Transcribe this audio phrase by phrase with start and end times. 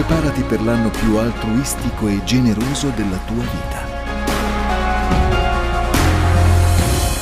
[0.00, 3.86] Preparati per l'anno più altruistico e generoso della tua vita.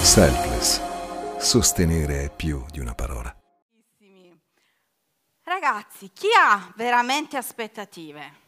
[0.00, 0.80] Selfless.
[1.40, 3.36] Sostenere è più di una parola.
[5.42, 8.46] Ragazzi, chi ha veramente aspettative?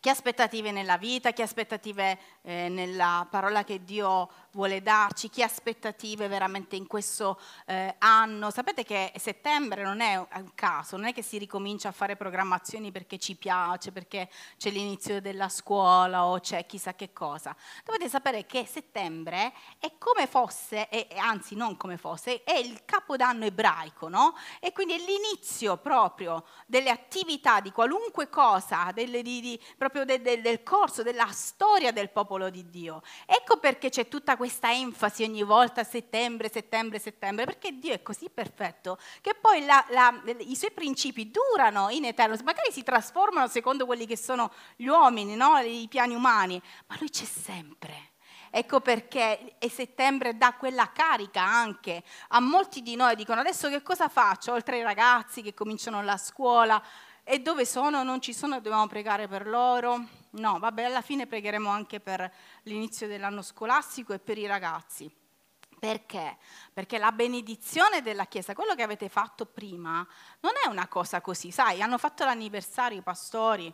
[0.00, 4.28] Chi ha aspettative nella vita, chi ha aspettative eh, nella parola che Dio
[4.58, 8.50] vuole darci, ha aspettative veramente in questo eh, anno.
[8.50, 12.90] Sapete che settembre non è un caso, non è che si ricomincia a fare programmazioni
[12.90, 17.54] perché ci piace, perché c'è l'inizio della scuola o c'è chissà che cosa.
[17.84, 23.44] Dovete sapere che settembre è come fosse, è, anzi non come fosse, è il capodanno
[23.44, 24.34] ebraico, no?
[24.58, 30.20] E quindi è l'inizio proprio delle attività di qualunque cosa, delle, di, di, proprio de,
[30.20, 33.02] de, del corso, della storia del popolo di Dio.
[33.24, 38.02] Ecco perché c'è tutta questa questa enfasi ogni volta settembre, settembre, settembre, perché Dio è
[38.02, 43.46] così perfetto che poi la, la, i suoi principi durano in eterno, magari si trasformano
[43.48, 45.58] secondo quelli che sono gli uomini, no?
[45.58, 48.12] i piani umani, ma lui c'è sempre.
[48.50, 53.16] Ecco perché e settembre dà quella carica anche a molti di noi.
[53.16, 54.52] Dicono adesso che cosa faccio?
[54.52, 56.82] Oltre ai ragazzi che cominciano la scuola,
[57.30, 58.02] e dove sono?
[58.02, 60.02] Non ci sono, dobbiamo pregare per loro?
[60.30, 65.14] No, vabbè, alla fine pregheremo anche per l'inizio dell'anno scolastico e per i ragazzi.
[65.78, 66.38] Perché?
[66.72, 69.96] Perché la benedizione della Chiesa, quello che avete fatto prima,
[70.40, 73.70] non è una cosa così, sai, hanno fatto l'anniversario i pastori,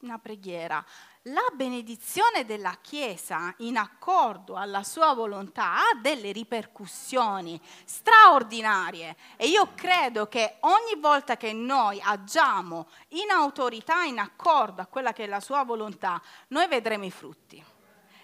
[0.00, 0.82] una preghiera
[1.22, 9.72] la benedizione della Chiesa in accordo alla sua volontà ha delle ripercussioni straordinarie e io
[9.74, 15.26] credo che ogni volta che noi agiamo in autorità, in accordo a quella che è
[15.26, 17.62] la sua volontà, noi vedremo i frutti.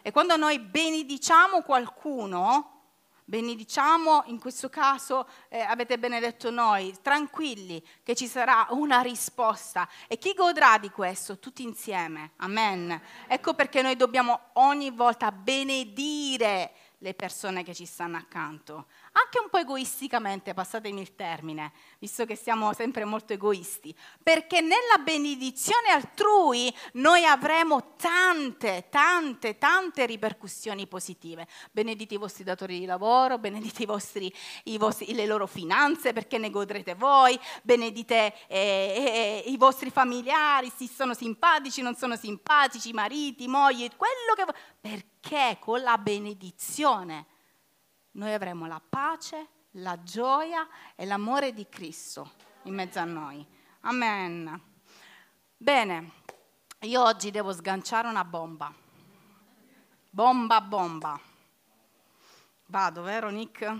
[0.03, 2.73] E quando noi benediciamo qualcuno,
[3.25, 9.88] benediciamo, in questo caso eh, avete benedetto noi, tranquilli che ci sarà una risposta.
[10.06, 11.38] E chi godrà di questo?
[11.38, 12.32] Tutti insieme.
[12.37, 13.00] Amen.
[13.26, 19.48] Ecco perché noi dobbiamo ogni volta benedire le persone che ci stanno accanto, anche un
[19.48, 26.75] po' egoisticamente, passatemi il termine, visto che siamo sempre molto egoisti, perché nella benedizione altrui
[26.94, 31.47] noi avremo tante, tante, tante ripercussioni positive.
[31.70, 34.32] Benedite i vostri datori di lavoro, benedite i vostri,
[34.64, 40.72] i vostri, le loro finanze perché ne godrete voi, benedite eh, eh, i vostri familiari,
[40.76, 44.44] se sono simpatici, non sono simpatici, mariti, mogli, quello che...
[44.81, 47.26] Perché con la benedizione
[48.14, 52.32] noi avremo la pace, la gioia e l'amore di Cristo
[52.64, 53.47] in mezzo a noi.
[53.80, 54.60] Amen.
[55.56, 56.12] Bene,
[56.80, 58.72] io oggi devo sganciare una bomba.
[60.10, 61.20] Bomba, bomba.
[62.66, 63.78] Vado, vero Nick?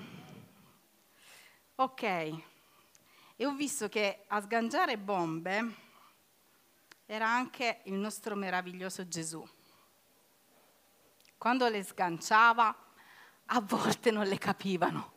[1.76, 2.02] Ok.
[3.36, 5.82] E ho visto che a sganciare bombe
[7.06, 9.46] era anche il nostro meraviglioso Gesù
[11.44, 12.74] quando le sganciava,
[13.47, 15.12] a volte non le capivano.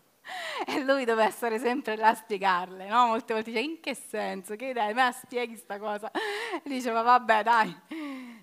[0.65, 3.07] E lui doveva essere sempre là a spiegarle, no?
[3.07, 4.55] Molte volte dice, in che senso?
[4.55, 6.11] Che me la spieghi sta cosa?
[6.11, 7.73] E diceva, vabbè, dai,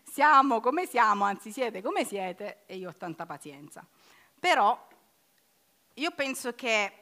[0.02, 3.86] siamo come siamo, anzi siete come siete, e io ho tanta pazienza.
[4.38, 4.88] Però
[5.94, 6.92] io penso che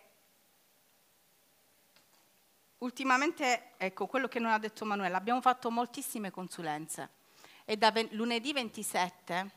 [2.79, 7.11] ultimamente, ecco, quello che non ha detto Manuela, abbiamo fatto moltissime consulenze
[7.65, 9.51] e da lunedì 27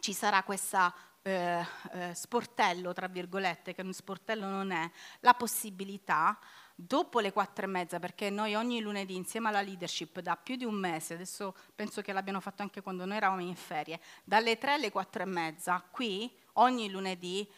[0.00, 4.90] ci sarà questo eh, eh, sportello, tra virgolette, che un sportello non è,
[5.20, 6.38] la possibilità
[6.74, 10.64] dopo le quattro e mezza, perché noi ogni lunedì insieme alla leadership da più di
[10.64, 14.72] un mese, adesso penso che l'abbiano fatto anche quando noi eravamo in ferie, dalle tre
[14.72, 17.48] alle quattro e mezza, qui ogni lunedì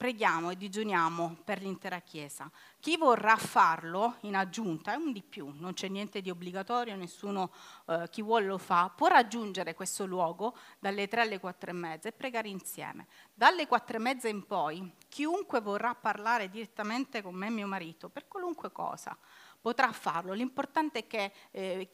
[0.00, 2.50] preghiamo e digiuniamo per l'intera Chiesa.
[2.80, 7.52] Chi vorrà farlo in aggiunta è un di più, non c'è niente di obbligatorio, nessuno,
[7.84, 12.08] eh, chi vuole lo fa, può raggiungere questo luogo dalle 3 alle 4 e mezza
[12.08, 13.08] e pregare insieme.
[13.34, 18.08] Dalle 4 e mezza in poi, chiunque vorrà parlare direttamente con me e mio marito,
[18.08, 19.14] per qualunque cosa,
[19.60, 20.32] potrà farlo.
[20.32, 21.88] L'importante è che eh,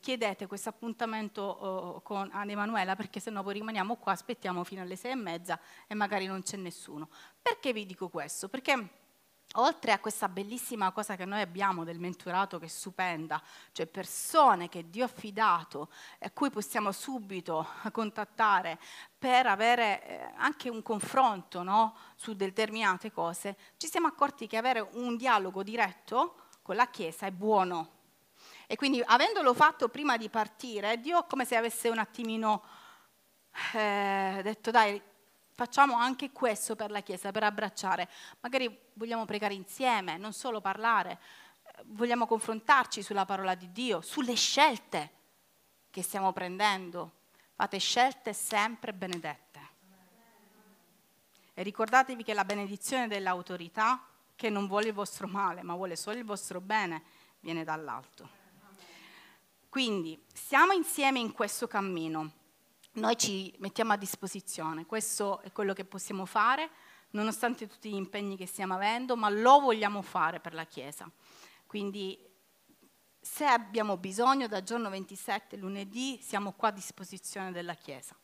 [0.00, 4.82] chiedete questo appuntamento oh, con Anna Emanuela perché se no poi rimaniamo qua, aspettiamo fino
[4.82, 7.08] alle sei e mezza e magari non c'è nessuno.
[7.40, 8.48] Perché vi dico questo?
[8.48, 9.06] Perché
[9.54, 13.42] oltre a questa bellissima cosa che noi abbiamo del mentorato che è stupenda,
[13.72, 15.90] cioè persone che Dio ha affidato
[16.20, 18.78] a cui possiamo subito contattare
[19.16, 24.86] per avere eh, anche un confronto no, su determinate cose, ci siamo accorti che avere
[24.92, 27.92] un dialogo diretto con la Chiesa è buono.
[28.66, 32.62] E quindi avendolo fatto prima di partire, Dio come se avesse un attimino
[33.72, 35.00] eh, detto dai,
[35.54, 38.06] facciamo anche questo per la Chiesa, per abbracciare.
[38.40, 41.18] Magari vogliamo pregare insieme, non solo parlare.
[41.86, 45.12] vogliamo confrontarci sulla parola di Dio, sulle scelte
[45.88, 47.12] che stiamo prendendo.
[47.54, 49.60] Fate scelte sempre benedette.
[51.54, 54.04] E ricordatevi che la benedizione dell'autorità,
[54.38, 57.02] che non vuole il vostro male, ma vuole solo il vostro bene,
[57.40, 58.28] viene dall'alto.
[59.68, 62.30] Quindi siamo insieme in questo cammino.
[62.92, 66.70] Noi ci mettiamo a disposizione, questo è quello che possiamo fare,
[67.10, 71.10] nonostante tutti gli impegni che stiamo avendo, ma lo vogliamo fare per la Chiesa.
[71.66, 72.16] Quindi
[73.20, 78.16] se abbiamo bisogno, da giorno 27, lunedì, siamo qua a disposizione della Chiesa.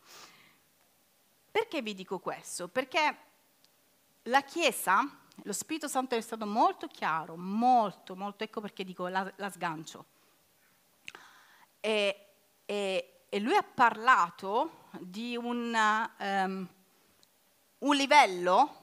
[1.50, 2.68] Perché vi dico questo?
[2.68, 3.18] Perché
[4.22, 9.30] la Chiesa, lo Spirito Santo è stato molto chiaro, molto, molto, ecco perché dico la,
[9.36, 10.06] la sgancio.
[11.80, 12.26] E,
[12.64, 15.76] e, e, lui ha parlato di un,
[16.18, 16.68] um,
[17.78, 18.82] un livello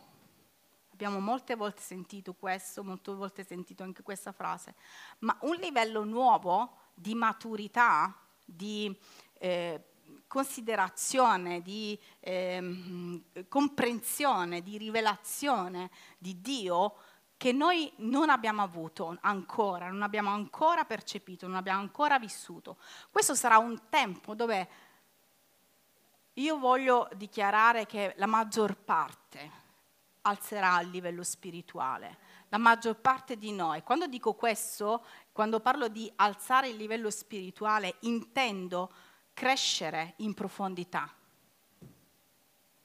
[1.01, 4.75] abbiamo molte volte sentito questo, molte volte sentito anche questa frase,
[5.19, 8.15] ma un livello nuovo di maturità,
[8.45, 8.95] di
[9.39, 9.83] eh,
[10.27, 16.95] considerazione, di eh, comprensione, di rivelazione di Dio
[17.41, 22.77] che noi non abbiamo avuto ancora, non abbiamo ancora percepito, non abbiamo ancora vissuto.
[23.09, 24.69] Questo sarà un tempo dove
[26.33, 29.51] io voglio dichiarare che la maggior parte
[30.21, 32.17] alzerà il livello spirituale.
[32.49, 37.95] La maggior parte di noi, quando dico questo, quando parlo di alzare il livello spirituale,
[38.01, 38.91] intendo
[39.33, 41.13] crescere in profondità.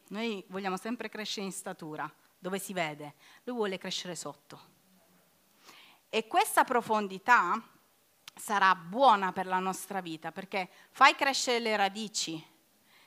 [0.08, 3.14] Noi vogliamo sempre crescere in statura, dove si vede,
[3.44, 4.74] lui vuole crescere sotto.
[6.08, 7.60] E questa profondità
[8.34, 12.54] sarà buona per la nostra vita, perché fai crescere le radici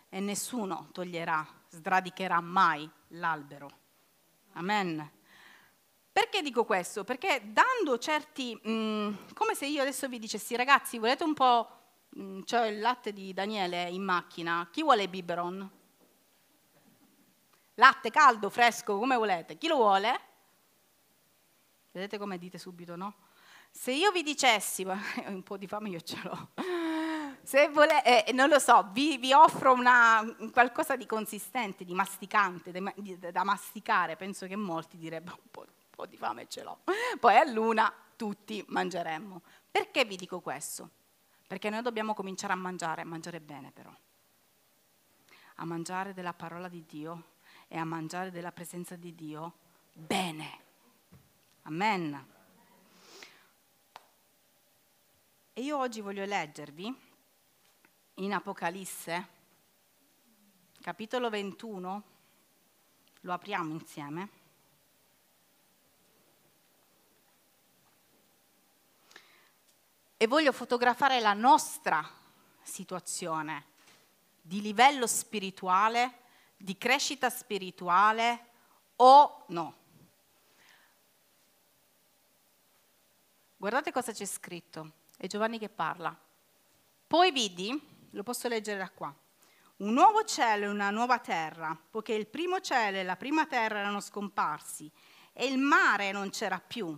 [0.10, 3.70] e nessuno toglierà, sradicherà mai l'albero.
[4.54, 5.12] Amen.
[6.12, 7.04] Perché dico questo?
[7.04, 11.79] Perché dando certi, mh, mm, come se io adesso vi dicessi ragazzi, volete un po',
[12.44, 15.70] c'è il latte di Daniele in macchina, chi vuole il biberon?
[17.76, 20.20] Latte caldo, fresco, come volete, chi lo vuole?
[21.92, 23.16] Vedete come dite subito, no?
[23.72, 24.84] Se io vi dicessi,
[25.28, 26.50] un po' di fame io ce l'ho,
[27.44, 32.72] se volete, eh, non lo so, vi, vi offro una, qualcosa di consistente, di masticante,
[32.72, 36.64] di, di, da masticare, penso che molti direbbero un po', un po' di fame ce
[36.64, 36.80] l'ho.
[37.20, 39.42] Poi a luna tutti mangeremmo.
[39.72, 40.90] Perché vi dico questo?
[41.50, 43.92] Perché noi dobbiamo cominciare a mangiare, a mangiare bene però.
[45.56, 47.38] A mangiare della parola di Dio
[47.68, 49.54] e a mangiare della presenza di Dio
[49.92, 50.62] bene.
[51.64, 52.28] Amen.
[55.54, 56.96] E io oggi voglio leggervi
[58.14, 59.28] in Apocalisse,
[60.82, 62.04] capitolo 21,
[63.22, 64.39] lo apriamo insieme.
[70.22, 72.06] E voglio fotografare la nostra
[72.62, 73.68] situazione
[74.42, 76.24] di livello spirituale,
[76.58, 78.48] di crescita spirituale
[78.98, 79.78] o no.
[83.56, 86.14] Guardate cosa c'è scritto, è Giovanni che parla.
[87.08, 89.16] Poi vidi lo posso leggere da qua.
[89.78, 93.80] Un nuovo cielo e una nuova terra, poiché il primo cielo e la prima terra
[93.80, 94.92] erano scomparsi
[95.32, 96.94] e il mare non c'era più.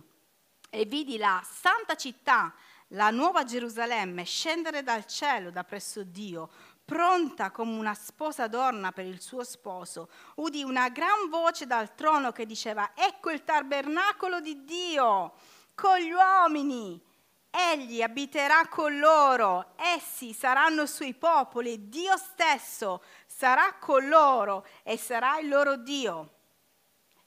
[0.68, 2.52] E vidi la santa città,
[2.92, 6.50] la nuova Gerusalemme, scendere dal cielo da presso Dio,
[6.84, 10.08] pronta come una sposa d'orna per il suo sposo.
[10.36, 15.34] Udì una gran voce dal trono che diceva, ecco il tabernacolo di Dio
[15.74, 17.10] con gli uomini
[17.54, 25.38] Egli abiterà con loro, essi saranno sui popoli, Dio stesso sarà con loro e sarà
[25.38, 26.30] il loro Dio.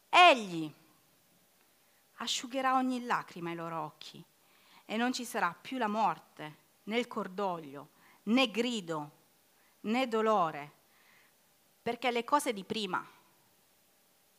[0.10, 0.74] Egli
[2.16, 4.26] asciugherà ogni lacrima ai loro occhi
[4.86, 7.90] e non ci sarà più la morte, né il cordoglio,
[8.24, 9.12] né grido,
[9.82, 10.72] né dolore,
[11.82, 13.06] perché le cose di prima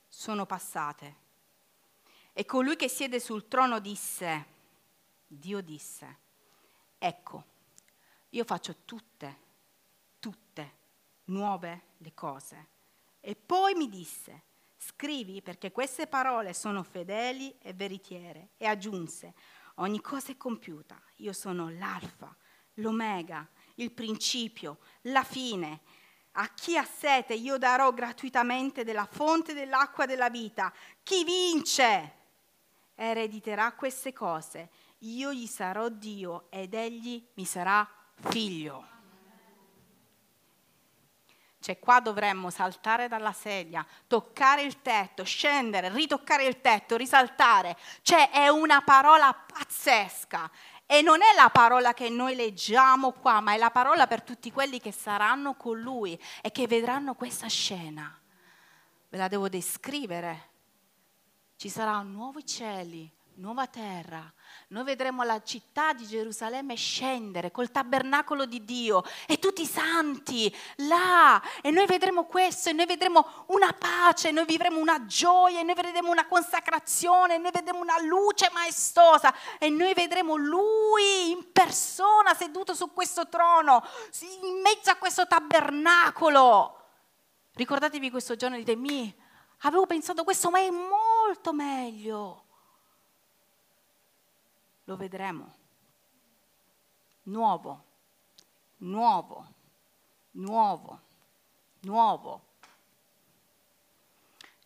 [0.08, 1.24] sono passate.
[2.32, 4.46] E colui che siede sul trono disse,
[5.26, 6.18] Dio disse,
[6.98, 7.44] ecco,
[8.30, 9.38] io faccio tutte,
[10.18, 10.74] tutte
[11.24, 12.66] nuove le cose.
[13.20, 14.42] E poi mi disse,
[14.76, 18.50] scrivi perché queste parole sono fedeli e veritiere.
[18.56, 19.34] E aggiunse,
[19.76, 21.00] ogni cosa è compiuta.
[21.16, 22.34] Io sono l'alfa,
[22.74, 25.80] l'omega, il principio, la fine.
[26.32, 30.72] A chi ha sete io darò gratuitamente della fonte dell'acqua della vita.
[31.02, 32.12] Chi vince
[32.94, 38.95] erediterà queste cose io gli sarò Dio ed egli mi sarà figlio.
[41.66, 47.76] Cioè qua dovremmo saltare dalla sedia, toccare il tetto, scendere, ritoccare il tetto, risaltare.
[48.02, 50.48] Cioè è una parola pazzesca.
[50.86, 54.52] E non è la parola che noi leggiamo qua, ma è la parola per tutti
[54.52, 58.16] quelli che saranno con lui e che vedranno questa scena.
[59.08, 60.50] Ve la devo descrivere.
[61.56, 64.32] Ci saranno nuovi cieli, nuova terra.
[64.68, 70.54] Noi vedremo la città di Gerusalemme scendere col tabernacolo di Dio e tutti i santi
[70.76, 71.40] là.
[71.60, 75.74] E noi vedremo questo, e noi vedremo una pace, noi vivremo una gioia, e noi
[75.74, 82.34] vedremo una consacrazione, e noi vedremo una luce maestosa, e noi vedremo Lui in persona
[82.34, 83.84] seduto su questo trono,
[84.20, 86.72] in mezzo a questo tabernacolo.
[87.52, 89.14] Ricordatevi questo giorno di Demi,
[89.60, 92.45] avevo pensato questo, ma è molto meglio
[94.86, 95.54] lo vedremo.
[97.24, 97.84] Nuovo,
[98.78, 99.54] nuovo,
[100.32, 101.00] nuovo,
[101.80, 102.44] nuovo.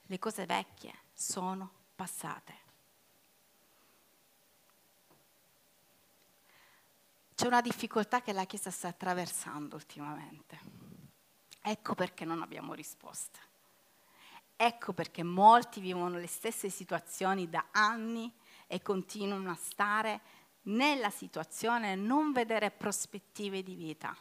[0.03, 2.59] Le cose vecchie sono passate.
[7.35, 10.61] C'è una difficoltà che la Chiesa sta attraversando ultimamente.
[11.63, 13.39] Ecco perché non abbiamo risposte.
[14.57, 18.31] Ecco perché molti vivono le stesse situazioni da anni
[18.73, 20.21] e continuano a stare
[20.63, 24.17] nella situazione e non vedere prospettive di vita.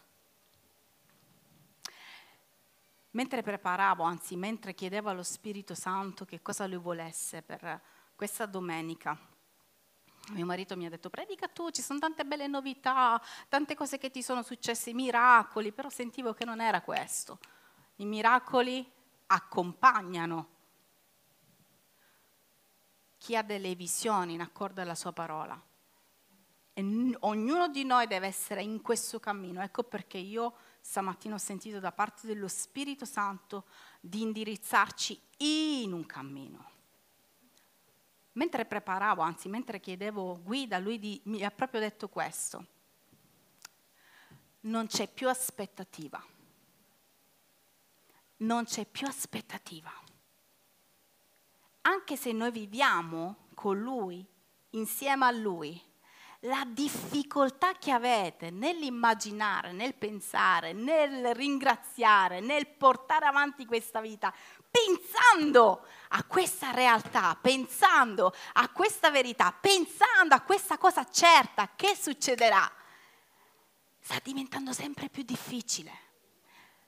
[3.11, 7.79] Mentre preparavo, anzi mentre chiedevo allo Spirito Santo che cosa lui volesse per
[8.15, 9.15] questa domenica,
[10.29, 14.09] mio marito mi ha detto predica tu, ci sono tante belle novità, tante cose che
[14.09, 17.37] ti sono successe, miracoli, però sentivo che non era questo.
[17.97, 18.87] I miracoli
[19.27, 20.57] accompagnano
[23.19, 25.61] chi ha delle visioni in accordo alla sua parola.
[26.73, 29.61] E ognuno di noi deve essere in questo cammino.
[29.61, 33.65] Ecco perché io stamattina ho sentito da parte dello Spirito Santo
[33.99, 36.71] di indirizzarci in un cammino.
[38.33, 42.65] Mentre preparavo, anzi mentre chiedevo guida, lui di, mi ha proprio detto questo.
[44.61, 46.23] Non c'è più aspettativa.
[48.37, 49.91] Non c'è più aspettativa
[51.89, 54.23] anche se noi viviamo con Lui,
[54.71, 55.81] insieme a Lui,
[56.43, 64.33] la difficoltà che avete nell'immaginare, nel pensare, nel ringraziare, nel portare avanti questa vita,
[64.69, 72.71] pensando a questa realtà, pensando a questa verità, pensando a questa cosa certa che succederà,
[73.99, 75.91] sta diventando sempre più difficile.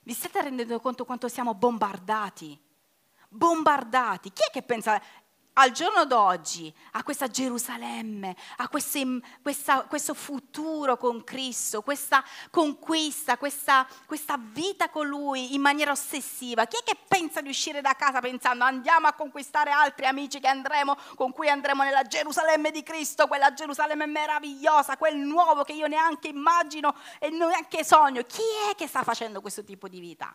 [0.03, 2.69] Vi state rendendo conto quanto siamo bombardati?
[3.31, 4.31] Bombardati.
[4.33, 5.01] Chi è che pensa
[5.53, 9.05] al giorno d'oggi a questa Gerusalemme, a queste,
[9.41, 16.65] questa, questo futuro con Cristo, questa conquista, questa, questa, vita con Lui in maniera ossessiva?
[16.65, 20.47] Chi è che pensa di uscire da casa pensando andiamo a conquistare altri amici che
[20.47, 25.87] andremo, con cui andremo nella Gerusalemme di Cristo, quella Gerusalemme meravigliosa, quel nuovo che io
[25.87, 28.23] neanche immagino e neanche sogno?
[28.23, 30.33] Chi è che sta facendo questo tipo di vita?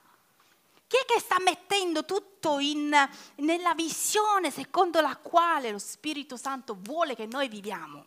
[0.86, 2.94] Chi è che sta mettendo tutto in,
[3.36, 8.06] nella visione secondo la quale lo Spirito Santo vuole che noi viviamo?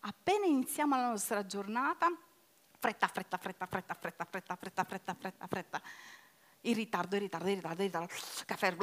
[0.00, 2.10] Appena iniziamo la nostra giornata,
[2.78, 5.82] fretta, fretta, fretta, fretta, fretta, fretta, fretta, fretta, fretta, fretta,
[6.62, 8.14] in ritardo, in ritardo, in ritardo, in ritardo,
[8.46, 8.74] caffè,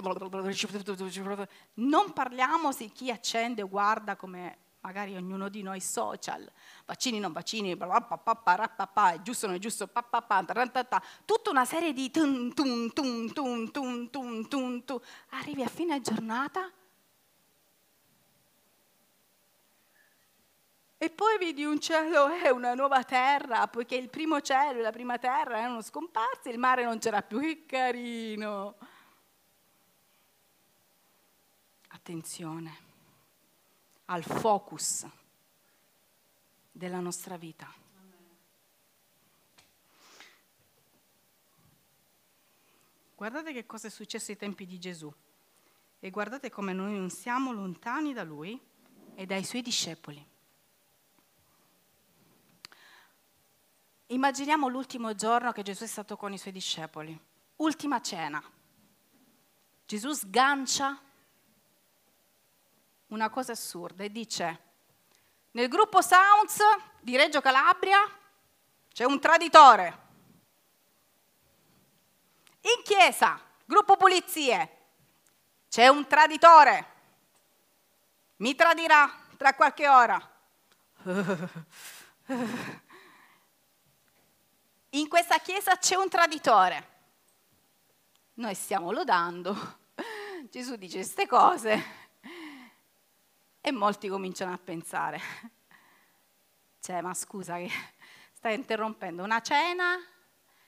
[1.75, 6.49] non parliamo di chi accende e guarda come magari ognuno di noi social,
[6.85, 9.89] vaccini, non vaccini, è giusto, non è giusto,
[11.25, 14.99] tutta una serie di tum, tum, tum, tum, tum, tum, tum, tum.
[15.31, 16.71] Arrivi a fine giornata
[20.97, 24.91] e poi vedi un cielo e una nuova terra, poiché il primo cielo e la
[24.91, 28.75] prima terra erano scomparsi, il mare non c'era più, che carino.
[31.89, 32.85] Attenzione
[34.07, 35.05] al focus
[36.71, 37.73] della nostra vita.
[43.15, 45.11] Guardate che cosa è successo ai tempi di Gesù
[45.99, 48.59] e guardate come noi non siamo lontani da Lui
[49.15, 50.23] e dai Suoi discepoli.
[54.09, 57.19] Immaginiamo l'ultimo giorno che Gesù è stato con i Suoi discepoli,
[57.57, 58.41] ultima cena.
[59.85, 61.01] Gesù sgancia
[63.07, 64.61] una cosa assurda e dice,
[65.51, 66.59] nel gruppo Sounds
[66.99, 67.99] di Reggio Calabria
[68.91, 70.05] c'è un traditore.
[72.61, 74.77] In chiesa, gruppo pulizie,
[75.69, 76.95] c'è un traditore.
[78.37, 80.19] Mi tradirà tra qualche ora.
[84.89, 86.95] in questa chiesa c'è un traditore.
[88.33, 89.79] Noi stiamo lodando,
[90.49, 92.06] Gesù dice queste cose
[93.67, 95.19] e molti cominciano a pensare,
[96.79, 97.69] cioè ma scusa che
[98.31, 99.97] stai interrompendo una cena,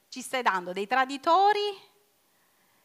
[0.09, 1.61] ci stai dando dei traditori,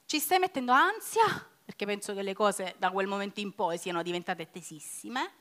[0.06, 1.24] ci stai mettendo ansia,
[1.64, 5.32] perché penso che le cose da quel momento in poi siano diventate tesissime.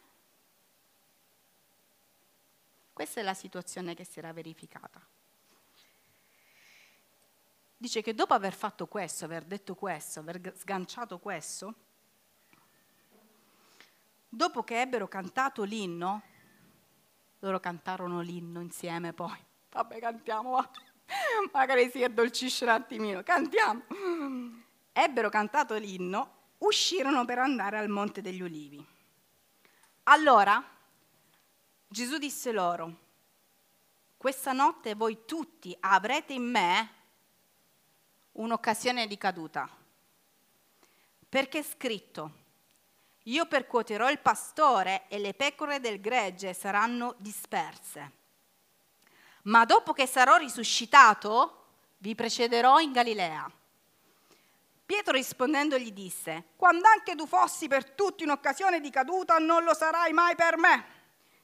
[2.94, 5.00] Questa è la situazione che si era verificata.
[7.78, 11.76] Dice che dopo aver fatto questo, aver detto questo, aver sganciato questo,
[14.34, 16.22] dopo che ebbero cantato l'inno,
[17.40, 19.38] loro cantarono l'inno insieme poi,
[19.70, 20.70] vabbè cantiamo, va.
[21.52, 23.84] magari si addolcisce un attimino, cantiamo.
[24.92, 28.84] Ebbero cantato l'inno, uscirono per andare al Monte degli Ulivi.
[30.04, 30.64] Allora
[31.88, 33.02] Gesù disse loro,
[34.18, 36.90] questa notte voi tutti avrete in me
[38.34, 39.70] un'occasione di caduta.
[41.30, 42.43] Perché è scritto,
[43.24, 48.12] io percuoterò il pastore e le pecore del gregge saranno disperse.
[49.44, 51.66] Ma dopo che sarò risuscitato,
[52.00, 53.52] vi precederò in Galilea.
[54.86, 59.74] Pietro rispondendo gli disse, quando anche tu fossi per tutti un'occasione di caduta, non lo
[59.74, 60.86] sarai mai per me.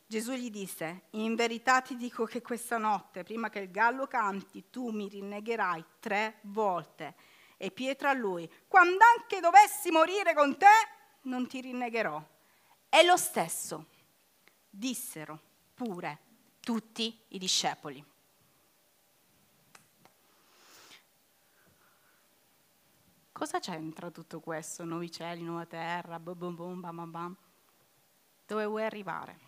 [0.06, 4.66] Gesù gli disse, in verità ti dico che questa notte, prima che il gallo canti,
[4.70, 7.16] tu mi rinnegherai tre volte.
[7.56, 10.68] E Pietro a lui, quando anche dovessi morire con te,
[11.24, 12.24] non ti rinnegherò.
[12.90, 13.86] E lo stesso
[14.70, 15.40] dissero
[15.74, 16.20] pure
[16.60, 18.04] tutti i discepoli.
[23.32, 24.84] Cosa c'entra tutto questo?
[24.84, 27.38] Nuovi cieli, nuova terra, bum bum, bam bam bam.
[28.46, 29.40] Dove vuoi arrivare?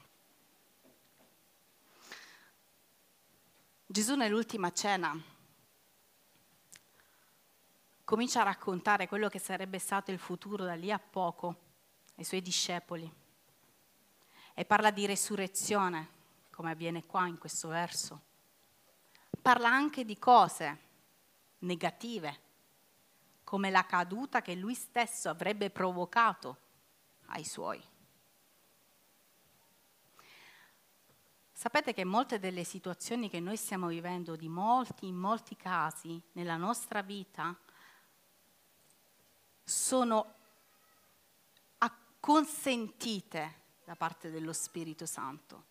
[3.85, 5.21] Gesù nell'ultima cena
[8.11, 11.55] comincia a raccontare quello che sarebbe stato il futuro da lì a poco
[12.17, 13.09] ai suoi discepoli
[14.53, 16.09] e parla di resurrezione,
[16.49, 18.21] come avviene qua in questo verso.
[19.41, 20.79] Parla anche di cose
[21.59, 22.39] negative,
[23.45, 26.57] come la caduta che lui stesso avrebbe provocato
[27.27, 27.81] ai suoi.
[31.53, 36.57] Sapete che molte delle situazioni che noi stiamo vivendo, di molti, in molti casi, nella
[36.57, 37.57] nostra vita,
[39.71, 40.35] sono
[42.19, 45.69] consentite da parte dello Spirito Santo.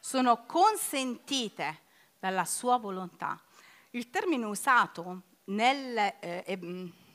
[0.00, 1.80] Sono consentite
[2.18, 3.38] dalla sua volontà.
[3.90, 6.58] Il termine usato nel, eh,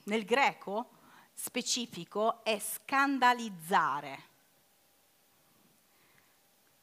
[0.03, 0.91] nel greco
[1.33, 4.27] specifico è scandalizzare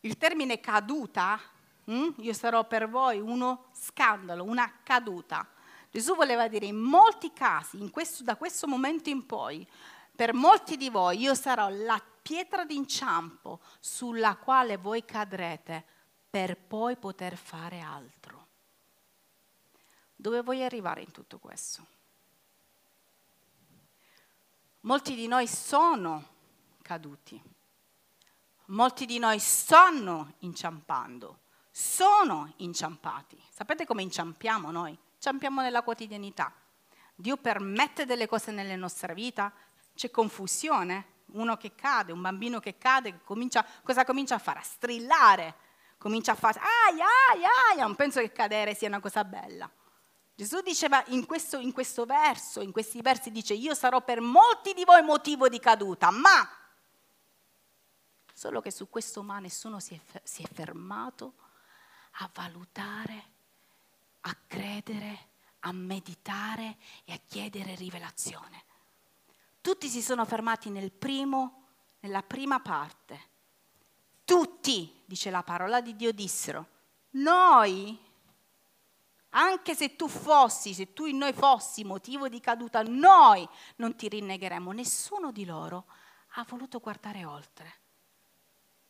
[0.04, 1.40] il termine caduta,
[1.84, 2.08] hm?
[2.18, 5.48] io sarò per voi uno scandalo, una caduta.
[5.94, 9.64] Gesù voleva dire in molti casi, in questo, da questo momento in poi,
[10.10, 15.84] per molti di voi io sarò la pietra d'inciampo sulla quale voi cadrete
[16.28, 18.48] per poi poter fare altro.
[20.16, 21.86] Dove vuoi arrivare in tutto questo?
[24.80, 26.32] Molti di noi sono
[26.82, 27.40] caduti
[28.68, 33.38] Molti di noi stanno inciampando, sono inciampati.
[33.50, 34.98] Sapete come inciampiamo noi?
[35.24, 36.52] Inciampiamo nella quotidianità.
[37.14, 39.50] Dio permette delle cose nella nostra vita,
[39.94, 44.58] c'è confusione, uno che cade, un bambino che cade, comincia, cosa comincia a fare?
[44.58, 45.54] A strillare,
[45.96, 46.60] comincia a fare,
[46.90, 49.70] aia, aia, aia, non penso che cadere sia una cosa bella.
[50.34, 54.74] Gesù diceva in questo, in questo verso, in questi versi, dice, io sarò per molti
[54.74, 56.46] di voi motivo di caduta, ma
[58.36, 61.34] Solo che su questo ma nessuno si è, si è fermato
[62.18, 63.33] a valutare,
[64.26, 65.28] a credere,
[65.60, 68.64] a meditare e a chiedere rivelazione.
[69.60, 71.64] Tutti si sono fermati nel primo,
[72.00, 73.32] nella prima parte.
[74.24, 76.68] Tutti, dice la parola di Dio, dissero,
[77.10, 77.98] noi,
[79.30, 84.08] anche se tu fossi, se tu in noi fossi motivo di caduta, noi non ti
[84.08, 84.72] rinnegheremo.
[84.72, 85.86] Nessuno di loro
[86.36, 87.82] ha voluto guardare oltre.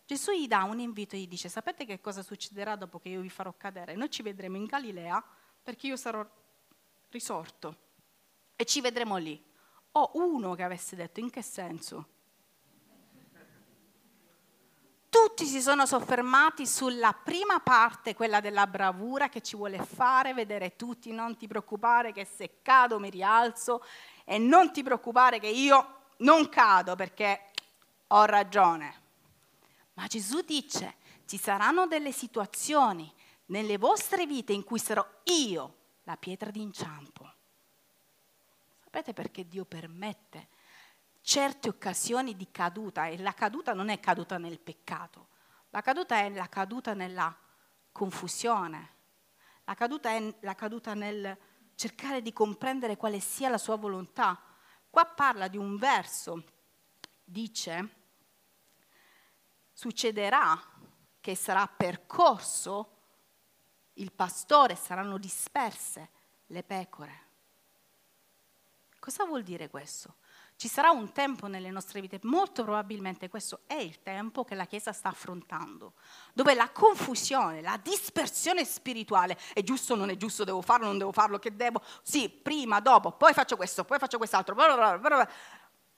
[0.07, 3.23] Gesù gli dà un invito e gli dice, sapete che cosa succederà dopo che io
[3.23, 3.95] vi farò cadere?
[3.95, 5.23] Noi ci vedremo in Galilea
[5.63, 6.27] perché io sarò
[7.09, 7.77] risorto
[8.55, 9.43] e ci vedremo lì.
[9.93, 12.09] O uno che avesse detto, in che senso?
[15.09, 20.75] Tutti si sono soffermati sulla prima parte, quella della bravura che ci vuole fare vedere
[20.75, 23.83] tutti, non ti preoccupare che se cado mi rialzo
[24.25, 27.53] e non ti preoccupare che io non cado perché
[28.09, 29.03] ho ragione.
[29.95, 33.13] Ma Gesù dice, ci saranno delle situazioni,
[33.47, 37.33] nelle vostre vite in cui sarò io la pietra d'inciampo.
[38.83, 40.49] Sapete perché Dio permette
[41.21, 43.07] certe occasioni di caduta?
[43.07, 45.29] E la caduta non è caduta nel peccato,
[45.71, 47.37] la caduta è la caduta nella
[47.91, 48.93] confusione,
[49.65, 51.37] la caduta è la caduta nel
[51.75, 54.41] cercare di comprendere quale sia la sua volontà.
[54.91, 56.45] Qua parla di un verso,
[57.25, 58.04] dice,
[59.85, 60.59] succederà
[61.21, 62.93] che sarà percorso
[63.95, 66.09] il pastore, saranno disperse
[66.47, 67.23] le pecore.
[68.99, 70.15] Cosa vuol dire questo?
[70.57, 74.65] Ci sarà un tempo nelle nostre vite, molto probabilmente questo è il tempo che la
[74.65, 75.93] Chiesa sta affrontando,
[76.33, 81.13] dove la confusione, la dispersione spirituale, è giusto, non è giusto, devo farlo, non devo
[81.13, 85.31] farlo, che devo, sì, prima, dopo, poi faccio questo, poi faccio quest'altro, bla bla bla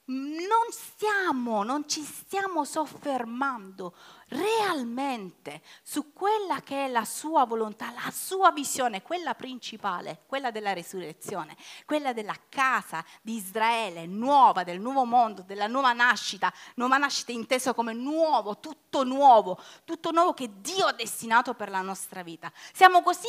[0.06, 3.94] non stiamo, non ci stiamo soffermando
[4.28, 10.72] realmente su quella che è la sua volontà, la sua visione, quella principale, quella della
[10.72, 17.30] risurrezione, quella della casa di Israele, nuova, del nuovo mondo, della nuova nascita, nuova nascita
[17.30, 22.50] inteso come nuovo, tutto nuovo, tutto nuovo che Dio ha destinato per la nostra vita.
[22.72, 23.28] Siamo così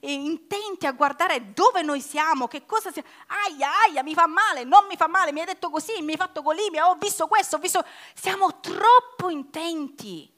[0.00, 3.08] intenti a guardare dove noi siamo, che cosa siamo,
[3.48, 6.18] aia, aia, mi fa male, non mi fa male, mi hai detto così, mi hai
[6.18, 7.84] fatto così, ho visto questo, ho visto...
[8.14, 10.30] Siamo troppo intenti attenti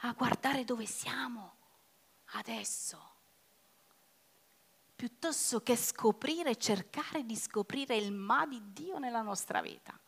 [0.00, 1.56] a guardare dove siamo
[2.32, 3.14] adesso,
[4.94, 9.98] piuttosto che scoprire, cercare di scoprire il ma di Dio nella nostra vita.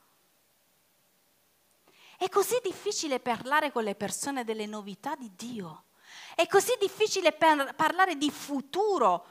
[2.16, 5.84] È così difficile parlare con le persone delle novità di Dio.
[6.34, 9.26] È così difficile parlare di futuro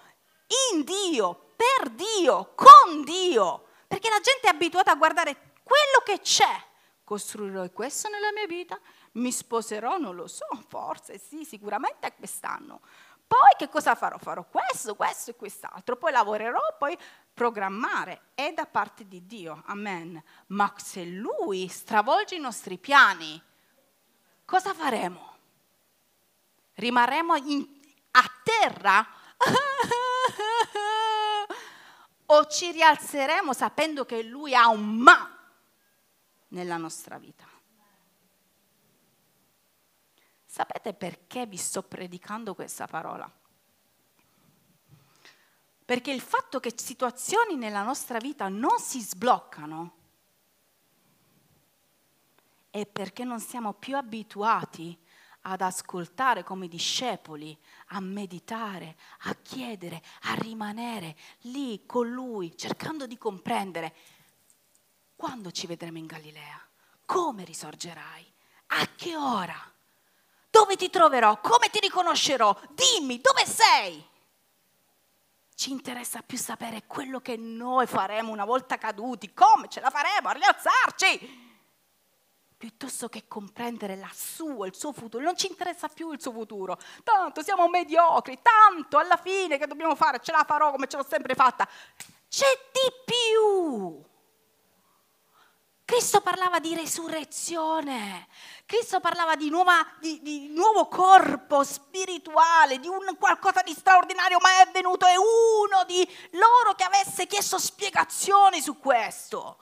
[0.72, 6.22] in Dio, per Dio, con Dio, perché la gente è abituata a guardare quello che
[6.22, 6.66] c'è.
[7.04, 8.80] Costruirò questo nella mia vita,
[9.18, 12.82] mi sposerò, non lo so, forse sì, sicuramente quest'anno.
[13.28, 14.18] Poi che cosa farò?
[14.18, 16.98] Farò questo, questo e quest'altro, poi lavorerò, poi
[17.34, 18.22] programmare.
[18.34, 20.24] È da parte di Dio, amen.
[20.48, 23.42] Ma se Lui stravolge i nostri piani,
[24.46, 25.36] cosa faremo?
[26.76, 27.68] Rimarremo in,
[28.12, 29.06] a terra?
[32.28, 35.38] o ci rialzeremo sapendo che Lui ha un ma
[36.50, 37.57] nella nostra vita?
[40.58, 43.32] Sapete perché vi sto predicando questa parola?
[45.86, 49.96] Perché il fatto che situazioni nella nostra vita non si sbloccano
[52.72, 55.00] è perché non siamo più abituati
[55.42, 57.56] ad ascoltare come discepoli,
[57.90, 63.96] a meditare, a chiedere, a rimanere lì con lui, cercando di comprendere
[65.16, 66.68] quando ci vedremo in Galilea,
[67.06, 68.34] come risorgerai,
[68.70, 69.76] a che ora.
[70.50, 71.40] Dove ti troverò?
[71.40, 72.58] Come ti riconoscerò?
[72.70, 74.06] Dimmi, dove sei?
[75.56, 80.30] Ci interessa più sapere quello che noi faremo una volta caduti, come ce la faremo
[80.30, 81.46] a rialzarci,
[82.56, 85.24] piuttosto che comprendere la sua, il suo futuro.
[85.24, 86.78] Non ci interessa più il suo futuro.
[87.04, 91.06] Tanto siamo mediocri, tanto alla fine che dobbiamo fare, ce la farò come ce l'ho
[91.08, 91.68] sempre fatta.
[92.28, 94.04] C'è di più.
[95.88, 98.28] Cristo parlava di resurrezione,
[98.66, 104.70] Cristo parlava di, nuova, di, di, nuovo corpo spirituale, di qualcosa di straordinario, ma è
[104.74, 109.60] venuto è uno di loro che avesse chiesto spiegazioni su questo.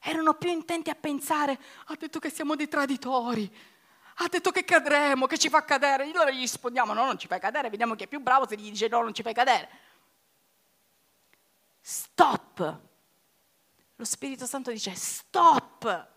[0.00, 3.54] Erano più intenti a pensare, ha detto che siamo dei traditori,
[4.16, 6.04] ha detto che cadremo, che ci fa cadere.
[6.04, 8.70] Allora gli rispondiamo, no, non ci fai cadere, vediamo chi è più bravo se gli
[8.70, 9.68] dice no, non ci fai cadere.
[11.82, 12.90] Stop
[14.02, 16.08] lo Spirito Santo dice stop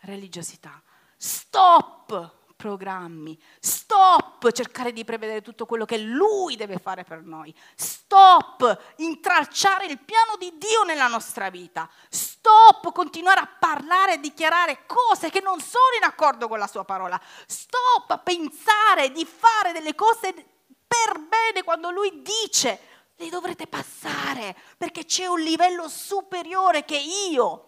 [0.00, 0.82] religiosità,
[1.18, 8.94] stop programmi, stop cercare di prevedere tutto quello che Lui deve fare per noi, stop
[8.96, 15.28] intralciare il piano di Dio nella nostra vita, stop continuare a parlare e dichiarare cose
[15.28, 20.32] che non sono in accordo con la Sua parola, stop pensare di fare delle cose
[20.32, 22.89] per bene quando Lui dice
[23.20, 27.66] li dovrete passare perché c'è un livello superiore che io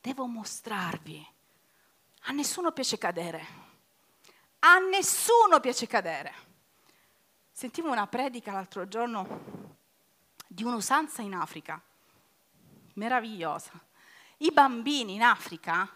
[0.00, 1.26] devo mostrarvi.
[2.22, 3.66] A nessuno piace cadere.
[4.60, 6.46] A nessuno piace cadere.
[7.50, 9.76] Sentivo una predica l'altro giorno
[10.46, 11.80] di un'usanza in Africa,
[12.94, 13.72] meravigliosa.
[14.38, 15.90] I bambini in Africa,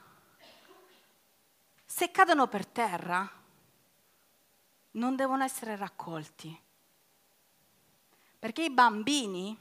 [1.84, 3.30] se cadono per terra,
[4.92, 6.70] non devono essere raccolti
[8.42, 9.56] perché i bambini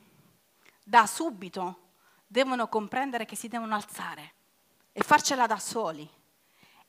[0.84, 1.90] da subito
[2.26, 4.34] devono comprendere che si devono alzare
[4.92, 6.10] e farcela da soli.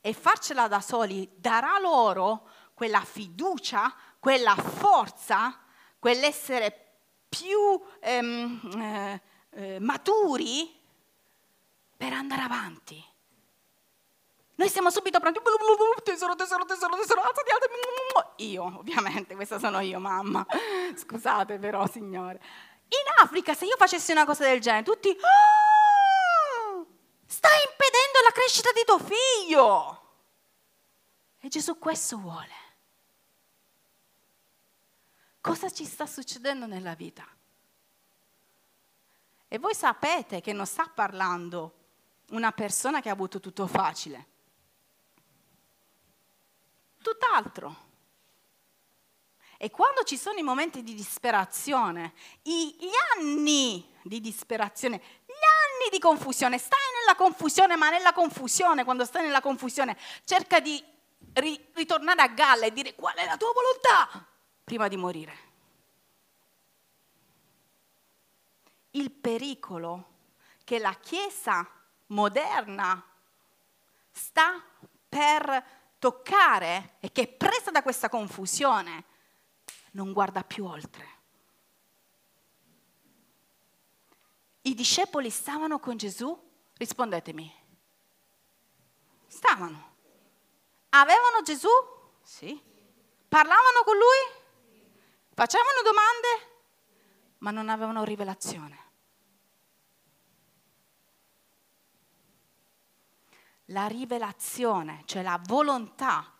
[0.00, 5.60] e farcela da soli darà loro quella fiducia, quella forza,
[5.98, 6.94] quell'essere
[7.28, 10.74] più ehm, eh, eh, maturi
[11.94, 13.04] per andare avanti.
[14.54, 15.40] Noi siamo subito pronti,
[16.04, 18.44] tesoro, tesoro, tesoro, tesoro, alzati, alzati.
[18.44, 20.46] Io, ovviamente, questa sono io, mamma.
[20.94, 22.40] Scusate però, signore.
[22.88, 25.08] In Africa, se io facessi una cosa del genere, tutti...
[25.08, 26.84] Ah,
[27.26, 30.00] stai impedendo la crescita di tuo figlio.
[31.40, 32.60] E Gesù questo vuole.
[35.40, 37.26] Cosa ci sta succedendo nella vita?
[39.48, 41.80] E voi sapete che non sta parlando
[42.30, 44.28] una persona che ha avuto tutto facile.
[47.02, 47.90] Tutt'altro.
[49.58, 56.00] E quando ci sono i momenti di disperazione, gli anni di disperazione, gli anni di
[56.00, 60.82] confusione, stai nella confusione, ma nella confusione, quando stai nella confusione, cerca di
[61.34, 64.26] ri- ritornare a galla e dire qual è la tua volontà
[64.64, 65.50] prima di morire.
[68.90, 70.10] Il pericolo
[70.64, 71.68] che la Chiesa
[72.06, 73.00] moderna
[74.10, 74.60] sta
[75.08, 79.04] per toccare e che presa da questa confusione
[79.92, 81.20] non guarda più oltre.
[84.62, 86.36] I discepoli stavano con Gesù?
[86.76, 87.54] Rispondetemi.
[89.28, 89.94] Stavano.
[90.88, 91.68] Avevano Gesù?
[92.20, 92.60] Sì.
[93.28, 94.42] Parlavano con lui?
[95.32, 96.64] Facevano domande?
[97.38, 98.81] Ma non avevano rivelazione.
[103.72, 106.32] La rivelazione, cioè la volontà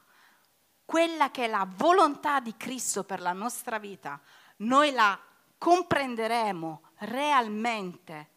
[0.92, 4.21] quella che è la volontà di Cristo per la nostra vita,
[4.59, 5.18] noi la
[5.57, 8.29] comprenderemo realmente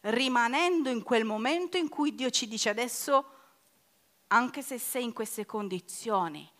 [0.00, 3.26] rimanendo in quel momento in cui Dio ci dice adesso,
[4.28, 6.50] anche se sei in queste condizioni,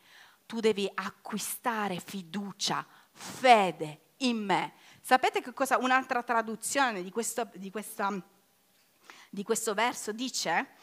[0.45, 4.75] tu devi acquistare fiducia, fede in me.
[5.01, 5.79] Sapete che cosa?
[5.79, 8.21] Un'altra traduzione di questo, di questa,
[9.31, 10.75] di questo verso dice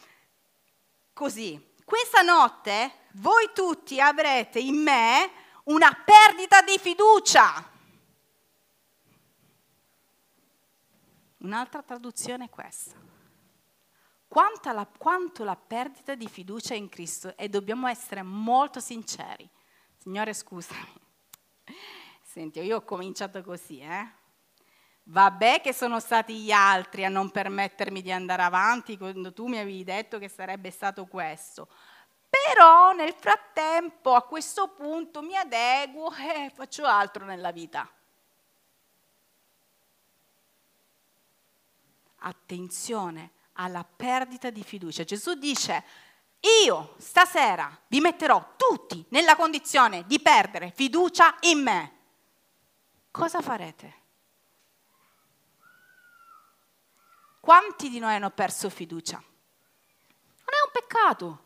[1.20, 5.30] così, questa notte voi tutti avrete in me
[5.66, 7.70] una perdita di fiducia.
[11.40, 12.98] Un'altra traduzione è questa.
[14.30, 19.50] Quanto la, quanto la perdita di fiducia in Cristo, e dobbiamo essere molto sinceri.
[19.98, 21.02] Signore, scusami.
[22.24, 24.08] Senti, io ho cominciato così, eh?
[25.12, 29.58] Vabbè che sono stati gli altri a non permettermi di andare avanti quando tu mi
[29.58, 31.68] avevi detto che sarebbe stato questo.
[32.30, 37.92] Però nel frattempo, a questo punto, mi adeguo e faccio altro nella vita.
[42.18, 45.04] Attenzione alla perdita di fiducia.
[45.04, 45.84] Gesù dice,
[46.66, 51.94] io stasera vi metterò tutti nella condizione di perdere fiducia in me.
[53.10, 53.99] Cosa farete?
[57.50, 59.18] Quanti di noi hanno perso fiducia?
[59.18, 61.46] Non è un peccato,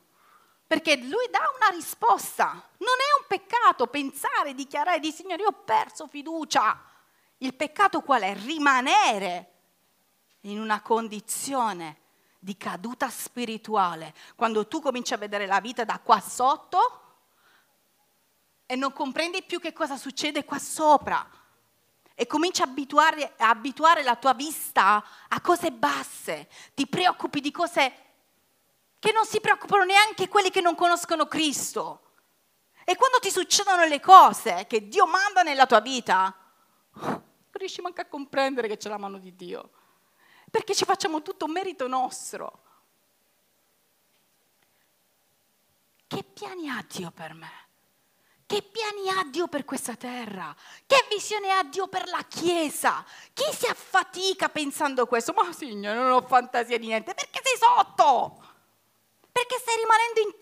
[0.67, 2.47] perché lui dà una risposta.
[2.49, 6.77] Non è un peccato pensare, dichiarare di Signore, io ho perso fiducia.
[7.37, 8.35] Il peccato qual è?
[8.35, 9.51] Rimanere
[10.41, 11.99] in una condizione
[12.37, 14.13] di caduta spirituale.
[14.35, 16.79] Quando tu cominci a vedere la vita da qua sotto
[18.65, 21.25] e non comprendi più che cosa succede qua sopra
[22.15, 27.51] e cominci a abituare, a abituare la tua vista a cose basse, ti preoccupi di
[27.51, 27.93] cose
[28.99, 31.99] che non si preoccupano neanche quelli che non conoscono Cristo.
[32.85, 36.33] E quando ti succedono le cose che Dio manda nella tua vita,
[36.91, 39.71] non riesci manco a comprendere che c'è la mano di Dio,
[40.51, 42.61] perché ci facciamo tutto merito nostro.
[46.07, 47.62] Che piani ha Dio per me?
[48.53, 50.55] Che piani ha Dio per questa terra?
[50.85, 53.03] Che visione ha Dio per la Chiesa?
[53.33, 55.33] Chi si affatica pensando questo?
[55.33, 58.45] Ma signore, non ho fantasia di niente, perché sei sotto?
[59.31, 60.33] Perché stai rimanendo in...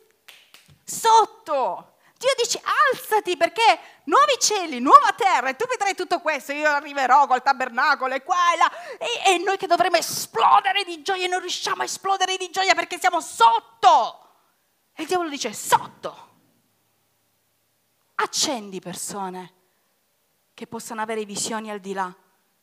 [0.83, 1.93] sotto?
[2.17, 6.51] Dio dice alzati perché nuovi cieli, nuova terra e tu vedrai tutto questo.
[6.51, 8.71] Io arriverò col tabernacolo e qua e là.
[8.97, 12.99] E, e noi che dovremmo esplodere di gioia non riusciamo a esplodere di gioia perché
[12.99, 14.33] siamo sotto.
[14.95, 16.30] E il diavolo dice sotto.
[18.21, 19.53] Accendi persone
[20.53, 22.13] che possano avere visioni al di là.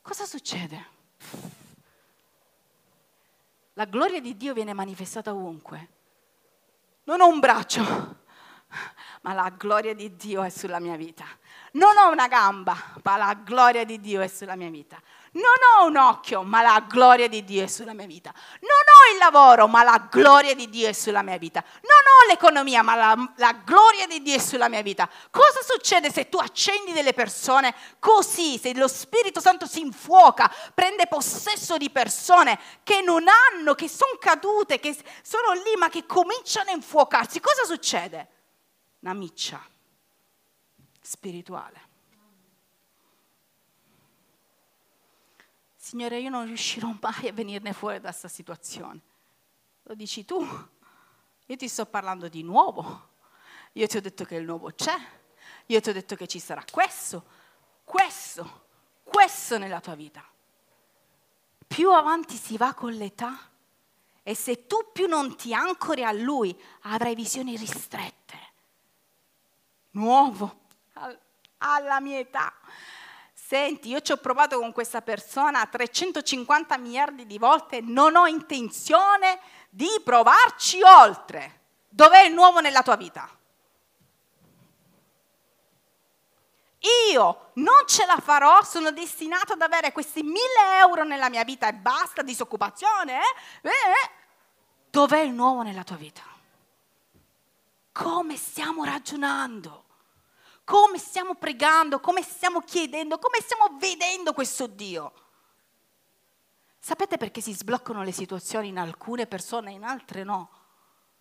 [0.00, 0.86] Cosa succede?
[3.72, 5.88] La gloria di Dio viene manifestata ovunque.
[7.04, 7.82] Non ho un braccio,
[9.22, 11.26] ma la gloria di Dio è sulla mia vita.
[11.72, 15.00] Non ho una gamba, ma la gloria di Dio è sulla mia vita.
[15.38, 15.44] Non
[15.77, 18.33] ho un occhio, ma la gloria di Dio è sulla mia vita.
[18.33, 21.62] Non ho il lavoro, ma la gloria di Dio è sulla mia vita.
[21.62, 25.09] Non ho l'economia, ma la, la gloria di Dio è sulla mia vita.
[25.31, 31.07] Cosa succede se tu accendi delle persone così, se lo Spirito Santo si infuoca, prende
[31.07, 36.70] possesso di persone che non hanno, che sono cadute, che sono lì, ma che cominciano
[36.70, 37.38] a infuocarsi?
[37.38, 38.29] Cosa succede?
[39.01, 39.64] Una miccia
[41.01, 41.88] spirituale.
[45.88, 49.01] Signore, io non riuscirò mai a venirne fuori da questa situazione.
[49.85, 50.46] Lo dici tu.
[51.46, 53.09] Io ti sto parlando di nuovo.
[53.72, 54.94] Io ti ho detto che il nuovo c'è.
[55.64, 57.24] Io ti ho detto che ci sarà questo,
[57.85, 58.66] questo,
[59.03, 60.22] questo nella tua vita.
[61.66, 63.48] Più avanti si va con l'età
[64.22, 68.38] e se tu più non ti ancori a lui, avrai visioni ristrette.
[69.92, 70.66] Nuovo,
[71.57, 72.53] alla mia età.
[73.48, 79.40] Senti, io ci ho provato con questa persona 350 miliardi di volte, non ho intenzione
[79.70, 81.61] di provarci oltre.
[81.88, 83.26] Dov'è il nuovo nella tua vita?
[87.11, 91.68] Io non ce la farò, sono destinato ad avere questi mille euro nella mia vita
[91.68, 93.14] e basta, disoccupazione.
[93.62, 93.68] Eh?
[93.70, 94.11] Eh?
[94.90, 96.22] Dov'è il nuovo nella tua vita?
[97.92, 99.87] Come stiamo ragionando?
[100.68, 105.14] Come stiamo pregando, come stiamo chiedendo, come stiamo vedendo questo Dio.
[106.78, 110.50] Sapete perché si sbloccano le situazioni in alcune persone e in altre no?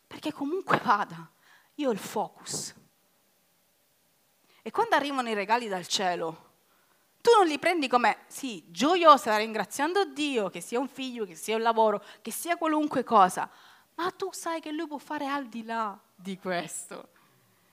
[0.05, 1.31] Perché comunque vada,
[1.75, 2.75] io ho il focus.
[4.61, 6.55] E quando arrivano i regali dal cielo,
[7.21, 11.55] tu non li prendi come, sì, gioiosa, ringraziando Dio, che sia un figlio, che sia
[11.55, 13.49] un lavoro, che sia qualunque cosa,
[13.95, 17.15] ma tu sai che Lui può fare al di là di questo.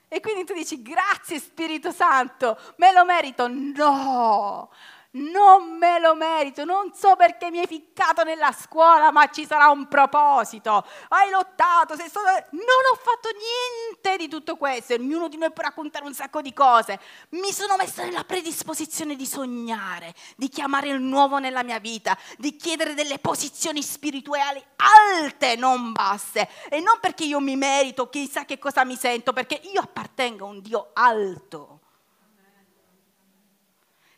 [0.07, 3.47] E quindi tu dici grazie Spirito Santo, me lo merito?
[3.47, 4.69] No,
[5.15, 9.69] non me lo merito, non so perché mi hai ficcato nella scuola, ma ci sarà
[9.69, 10.85] un proposito.
[11.09, 12.27] Hai lottato, sei stato...
[12.51, 14.93] non ho fatto niente di tutto questo.
[14.93, 16.99] Ognuno di noi può raccontare un sacco di cose.
[17.29, 22.55] Mi sono messa nella predisposizione di sognare, di chiamare il nuovo nella mia vita, di
[22.55, 26.49] chiedere delle posizioni spirituali alte, non basse.
[26.69, 30.49] E non perché io mi merito, chissà che cosa mi sento, perché io appartengo a
[30.49, 31.79] un Dio alto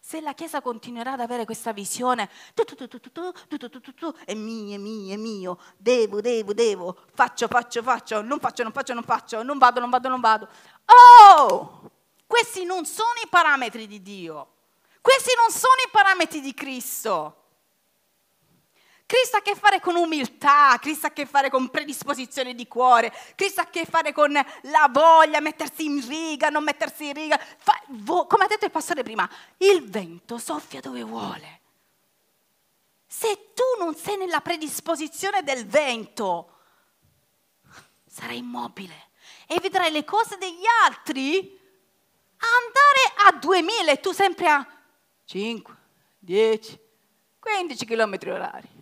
[0.07, 6.21] se la Chiesa continuerà ad avere questa visione, è mio, è mio, è mio, devo,
[6.21, 10.07] devo, devo, faccio, faccio, faccio, non faccio, non faccio, non faccio, non vado, non vado,
[10.07, 10.47] non vado.
[10.85, 11.91] Oh!
[12.25, 14.47] Questi non sono i parametri di Dio.
[15.01, 17.46] Questi non sono i parametri di Cristo.
[19.07, 22.67] Cristo ha a che fare con umiltà, Cristo ha a che fare con predisposizione di
[22.67, 27.13] cuore, Cristo ha a che fare con la voglia, mettersi in riga, non mettersi in
[27.13, 27.37] riga.
[27.37, 29.27] Fa, vo, come ha detto il pastore prima,
[29.59, 31.61] il vento soffia dove vuole.
[33.07, 36.57] Se tu non sei nella predisposizione del vento,
[38.05, 39.11] sarai immobile
[39.47, 41.57] e vedrai le cose degli altri
[42.39, 44.67] andare a 2000 e tu sempre a
[45.23, 45.77] 5,
[46.19, 46.79] 10,
[47.39, 48.76] 15 km orari.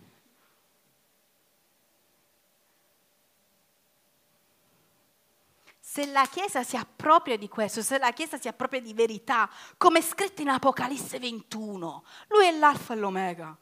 [5.96, 10.00] Se la Chiesa si appropria di questo, se la Chiesa si appropria di verità, come
[10.00, 13.58] è scritto in Apocalisse 21, lui è l'alfa e l'omega.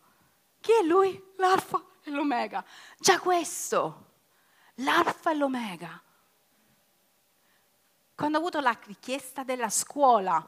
[0.60, 1.24] Chi è lui?
[1.38, 2.66] L'alfa e l'omega.
[2.98, 4.06] Già questo,
[4.78, 6.02] l'alfa e l'omega.
[8.16, 10.44] Quando ho avuto la richiesta della scuola,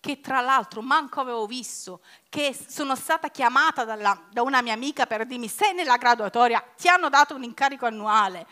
[0.00, 5.04] che tra l'altro manco avevo visto, che sono stata chiamata dalla, da una mia amica
[5.04, 8.46] per dirmi sei nella graduatoria, ti hanno dato un incarico annuale.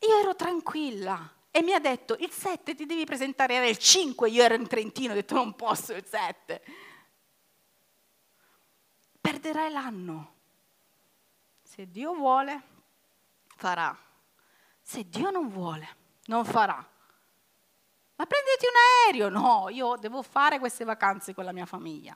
[0.00, 4.28] Io ero tranquilla, e mi ha detto il 7 ti devi presentare, era il 5,
[4.28, 6.62] io ero in Trentino, ho detto non posso il 7.
[9.18, 10.34] Perderai l'anno.
[11.62, 12.62] Se Dio vuole,
[13.56, 13.98] farà.
[14.82, 16.74] Se Dio non vuole, non farà.
[16.74, 19.28] Ma prenditi un aereo.
[19.30, 22.14] No, io devo fare queste vacanze con la mia famiglia.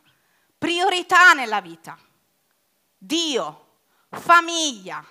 [0.59, 1.99] Priorità nella vita.
[2.99, 3.79] Dio,
[4.11, 5.03] famiglia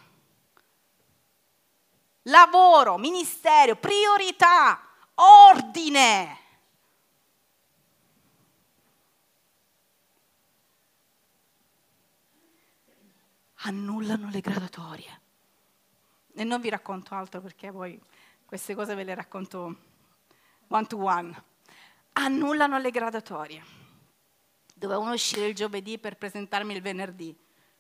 [2.30, 4.80] lavoro, ministero, priorità,
[5.16, 6.38] ordine.
[13.62, 15.22] Annullano le gradatorie.
[16.34, 18.00] E non vi racconto altro perché poi
[18.46, 19.78] queste cose ve le racconto
[20.68, 21.44] one to one.
[22.14, 23.78] Annullano le gradatorie.
[24.74, 27.38] Dovevano uscire il giovedì per presentarmi il venerdì.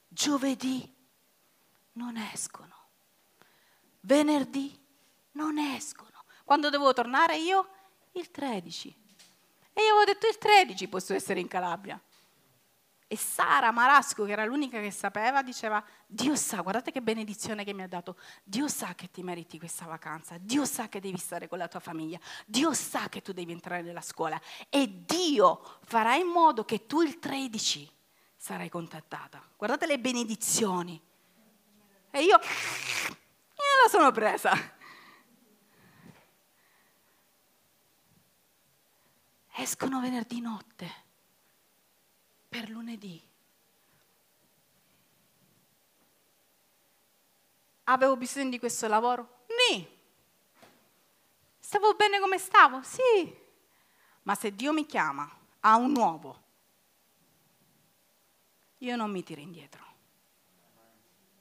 [0.10, 0.94] Giovedì
[1.94, 2.79] non escono
[4.02, 4.78] venerdì
[5.32, 6.24] non escono.
[6.44, 7.70] Quando dovevo tornare io?
[8.14, 8.96] Il 13.
[9.74, 12.00] E io avevo detto il 13 posso essere in Calabria.
[13.12, 17.74] E Sara Marasco, che era l'unica che sapeva, diceva, Dio sa, guardate che benedizione che
[17.74, 21.48] mi ha dato, Dio sa che ti meriti questa vacanza, Dio sa che devi stare
[21.48, 24.40] con la tua famiglia, Dio sa che tu devi entrare nella scuola
[24.70, 27.92] e Dio farà in modo che tu il 13
[28.36, 29.44] sarai contattata.
[29.58, 31.02] Guardate le benedizioni.
[32.12, 32.40] E io
[33.84, 34.78] la sono presa.
[39.56, 40.90] Escono venerdì notte
[42.48, 43.22] per lunedì.
[47.84, 49.46] Avevo bisogno di questo lavoro?
[49.72, 49.98] Nì.
[51.60, 52.82] Stavo bene come stavo?
[52.84, 53.36] Sì.
[54.24, 55.30] Ma se Dio mi chiama
[55.62, 56.44] a un nuovo,
[58.78, 59.86] io non mi tiro indietro.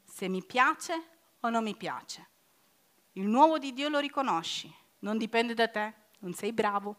[0.04, 2.26] Se mi piace o non mi piace.
[3.12, 6.96] Il nuovo di Dio lo riconosci, non dipende da te, non sei bravo,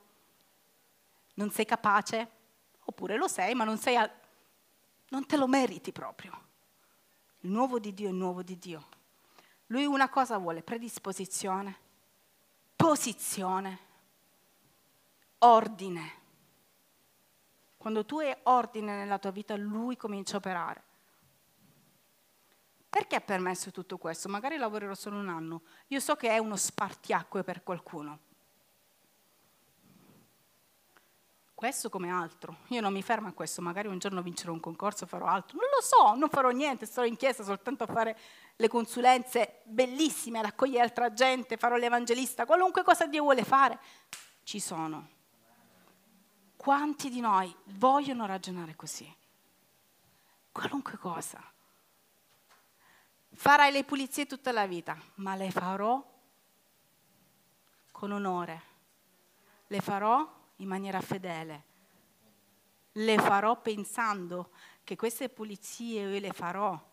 [1.36, 2.30] non sei capace,
[2.82, 4.12] oppure lo sei, ma non, sei a...
[5.10, 6.48] non te lo meriti proprio.
[7.42, 8.88] Il nuovo di Dio è il nuovo di Dio.
[9.68, 11.78] Lui una cosa vuole, predisposizione,
[12.76, 13.80] posizione,
[15.40, 16.18] ordine.
[17.78, 20.84] Quando tu hai ordine nella tua vita, lui comincia a operare.
[22.90, 24.30] Perché ha permesso tutto questo?
[24.30, 25.62] Magari lavorerò solo un anno.
[25.88, 28.20] Io so che è uno spartiacque per qualcuno.
[31.60, 32.60] questo come altro.
[32.68, 35.58] Io non mi fermo a questo, magari un giorno vincerò un concorso, farò altro.
[35.58, 38.18] Non lo so, non farò niente, starò in chiesa soltanto a fare
[38.56, 43.78] le consulenze bellissime, ad accogliere altra gente, farò l'evangelista, qualunque cosa Dio vuole fare.
[44.44, 45.10] Ci sono.
[46.56, 49.14] Quanti di noi vogliono ragionare così?
[50.54, 51.44] Qualunque cosa.
[53.32, 56.04] Farai le pulizie tutta la vita, ma le farò
[57.92, 58.62] con onore.
[59.68, 61.64] Le farò in maniera fedele.
[62.94, 64.52] Le farò pensando
[64.84, 66.88] che queste pulizie io le farò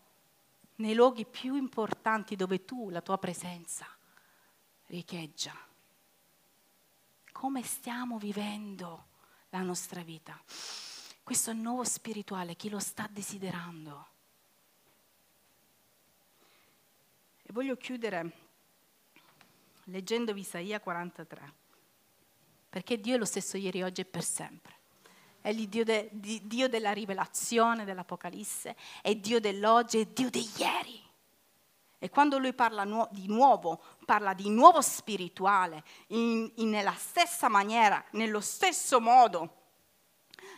[0.75, 3.87] nei luoghi più importanti dove tu, la tua presenza,
[4.85, 5.53] riecheggia.
[7.31, 9.07] Come stiamo vivendo
[9.49, 10.39] la nostra vita?
[11.23, 14.07] Questo nuovo spirituale, chi lo sta desiderando?
[17.49, 18.31] E voglio chiudere
[19.85, 21.53] leggendovi Isaia 43
[22.67, 24.75] perché Dio è lo stesso ieri, oggi e per sempre.
[25.39, 30.45] È il Dio, de, di, Dio della rivelazione, dell'Apocalisse, è Dio dell'oggi, è Dio di
[30.57, 31.01] ieri.
[31.97, 37.47] E quando lui parla nu- di nuovo, parla di nuovo spirituale, in, in, nella stessa
[37.47, 39.56] maniera, nello stesso modo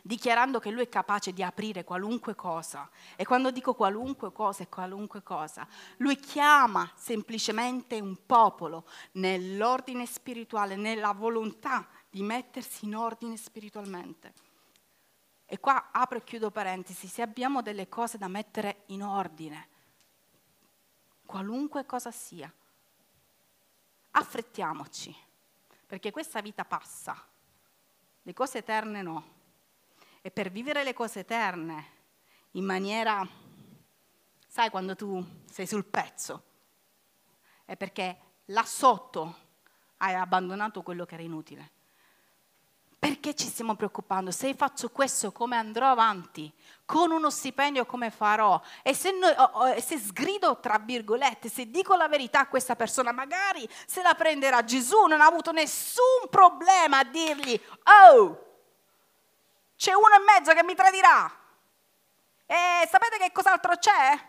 [0.04, 2.89] dichiarando che lui è capace di aprire qualunque cosa.
[3.16, 10.76] E quando dico qualunque cosa è qualunque cosa, lui chiama semplicemente un popolo nell'ordine spirituale,
[10.76, 14.34] nella volontà di mettersi in ordine spiritualmente.
[15.45, 19.68] E qua apro e chiudo parentesi, se abbiamo delle cose da mettere in ordine,
[21.26, 22.52] qualunque cosa sia,
[24.12, 25.16] affrettiamoci,
[25.88, 27.16] perché questa vita passa,
[28.22, 29.38] le cose eterne no.
[30.22, 31.97] E per vivere le cose eterne
[32.51, 33.26] in maniera,
[34.47, 36.43] sai quando tu sei sul pezzo,
[37.63, 39.47] è perché là sotto
[39.97, 41.72] hai abbandonato quello che era inutile.
[42.99, 44.30] Perché ci stiamo preoccupando?
[44.30, 46.51] Se faccio questo, come andrò avanti?
[46.84, 48.61] Con uno stipendio, come farò?
[48.84, 53.67] E se, noi, se, sgrido, tra virgolette, se dico la verità a questa persona, magari
[53.86, 57.57] se la prenderà Gesù, non ha avuto nessun problema a dirgli,
[58.11, 58.49] oh,
[59.80, 61.34] c'è uno e mezzo che mi tradirà.
[62.45, 64.27] E sapete che cos'altro c'è?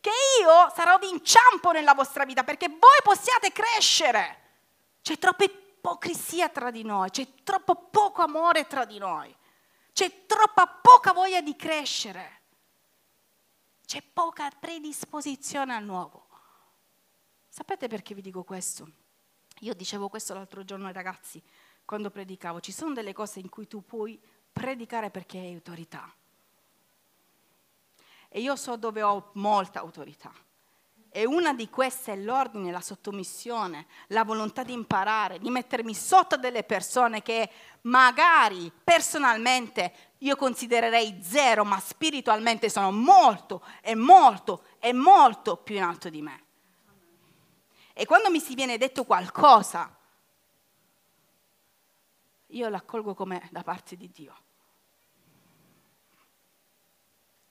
[0.00, 0.10] Che
[0.40, 4.38] io sarò d'inciampo nella vostra vita perché voi possiate crescere.
[5.02, 9.34] C'è troppa ipocrisia tra di noi, c'è troppo poco amore tra di noi,
[9.92, 12.42] c'è troppa poca voglia di crescere,
[13.84, 16.28] c'è poca predisposizione al nuovo.
[17.48, 18.88] Sapete perché vi dico questo?
[19.62, 21.42] Io dicevo questo l'altro giorno ai ragazzi
[21.90, 24.16] quando predicavo, ci sono delle cose in cui tu puoi
[24.52, 26.08] predicare perché hai autorità.
[28.28, 30.32] E io so dove ho molta autorità.
[31.10, 36.36] E una di queste è l'ordine, la sottomissione, la volontà di imparare, di mettermi sotto
[36.36, 44.92] delle persone che magari personalmente io considererei zero, ma spiritualmente sono molto e molto e
[44.92, 46.44] molto più in alto di me.
[47.92, 49.98] E quando mi si viene detto qualcosa,
[52.50, 54.48] io l'accolgo come da parte di Dio.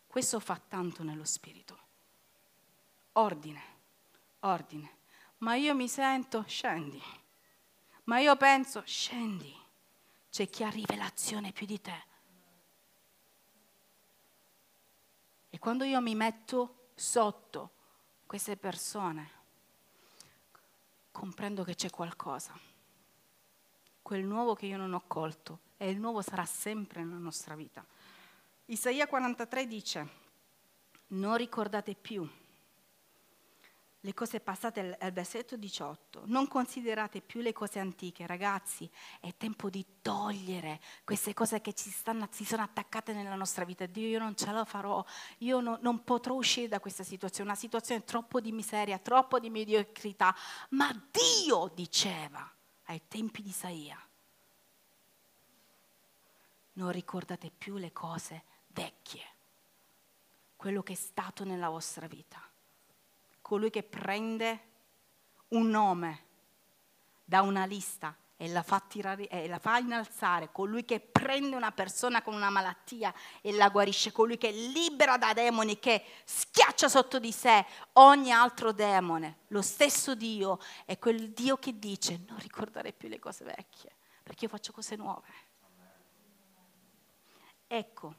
[0.07, 1.77] Questo fa tanto nello spirito.
[3.13, 3.61] Ordine,
[4.39, 4.97] ordine.
[5.37, 7.01] Ma io mi sento, scendi.
[8.05, 9.55] Ma io penso, scendi.
[10.29, 12.05] C'è chi ha rivelazione più di te.
[15.49, 17.71] E quando io mi metto sotto
[18.25, 19.31] queste persone,
[21.11, 22.68] comprendo che c'è qualcosa.
[24.09, 27.85] Quel nuovo che io non ho colto e il nuovo sarà sempre nella nostra vita.
[28.65, 30.09] Isaia 43 dice,
[31.09, 32.27] non ricordate più
[33.99, 36.23] le cose passate al versetto 18.
[36.25, 38.89] Non considerate più le cose antiche, ragazzi,
[39.19, 43.85] è tempo di togliere queste cose che ci stanno, si sono attaccate nella nostra vita.
[43.85, 45.05] Dio, io non ce la farò,
[45.37, 49.51] io no, non potrò uscire da questa situazione, una situazione troppo di miseria, troppo di
[49.51, 50.35] mediocrità.
[50.69, 52.51] Ma Dio diceva
[52.89, 53.97] ai tempi di Isaia,
[56.73, 59.25] non ricordate più le cose vecchie,
[60.55, 62.41] quello che è stato nella vostra vita.
[63.41, 64.67] Colui che prende
[65.49, 66.25] un nome
[67.23, 71.73] da una lista e la, fa tirare, e la fa innalzare, colui che prende una
[71.73, 77.19] persona con una malattia e la guarisce, colui che libera da demoni, che schiaccia sotto
[77.19, 79.39] di sé ogni altro demone.
[79.47, 83.91] Lo stesso Dio è quel Dio che dice non ricordare più le cose vecchie,
[84.23, 85.27] perché io faccio cose nuove.
[87.67, 88.15] Ecco,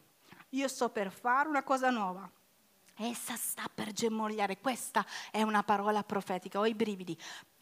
[0.50, 2.30] io sto per fare una cosa nuova
[3.02, 4.58] Essa sta per germogliare.
[4.58, 6.58] Questa è una parola profetica.
[6.58, 7.18] Ho i brividi.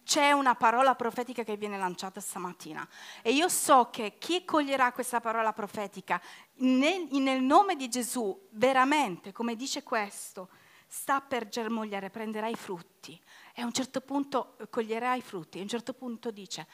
[0.08, 2.88] C'è una parola profetica che viene lanciata stamattina
[3.20, 6.18] e io so che chi coglierà questa parola profetica
[6.60, 10.48] nel, nel nome di Gesù, veramente, come dice questo,
[10.86, 15.60] sta per germogliare, prenderà i frutti e a un certo punto coglierà i frutti e
[15.60, 16.66] a un certo punto dice,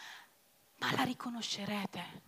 [0.77, 2.23] ma la riconoscerete.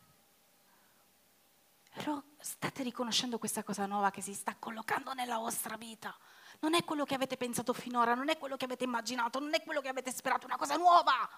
[1.95, 6.19] Però state riconoscendo questa cosa nuova che si sta collocando nella vostra vita.
[6.61, 9.63] Non è quello che avete pensato finora, non è quello che avete immaginato, non è
[9.63, 11.29] quello che avete sperato, è una cosa nuova.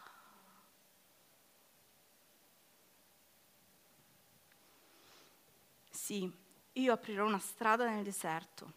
[5.91, 6.33] Sì,
[6.73, 8.73] io aprirò una strada nel deserto,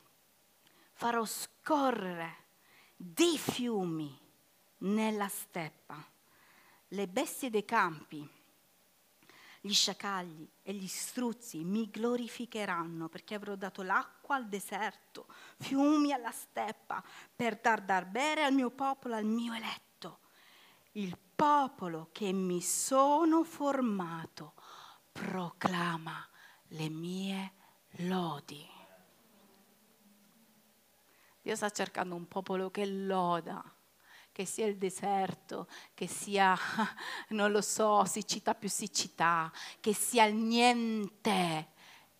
[0.94, 2.48] farò scorrere
[2.96, 4.18] dei fiumi
[4.80, 6.04] nella steppa,
[6.90, 8.28] le bestie dei campi
[9.64, 15.28] gli sciacalli e gli struzzi mi glorificheranno perché avrò dato l'acqua al deserto,
[15.60, 17.04] fiumi alla steppa,
[17.36, 20.20] per dar da bere al mio popolo, al mio eletto.
[20.94, 24.56] Il popolo che mi sono formato
[25.12, 26.28] proclama
[26.70, 27.54] le mie
[27.98, 28.68] lodi.
[31.44, 33.64] Dio sta cercando un popolo che loda
[34.42, 36.58] che sia il deserto, che sia,
[37.30, 41.70] non lo so, siccità più siccità, che sia il niente.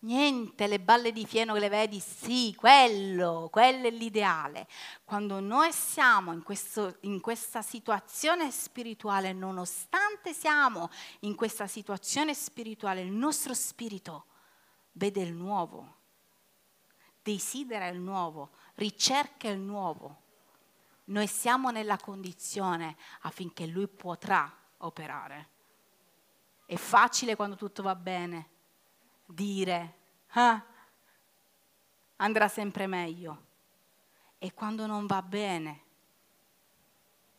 [0.02, 4.66] Niente, le balle di fieno che le vedi, sì, quello, quello è l'ideale.
[5.04, 13.00] Quando noi siamo in, questo, in questa situazione spirituale, nonostante siamo in questa situazione spirituale,
[13.00, 14.26] il nostro spirito
[14.92, 15.98] vede il nuovo,
[17.22, 20.22] desidera il nuovo, ricerca il nuovo
[21.12, 25.48] noi siamo nella condizione affinché Lui potrà operare.
[26.64, 28.48] È facile quando tutto va bene
[29.26, 29.98] dire,
[30.30, 30.64] ah,
[32.16, 33.50] andrà sempre meglio.
[34.38, 35.82] E quando non va bene,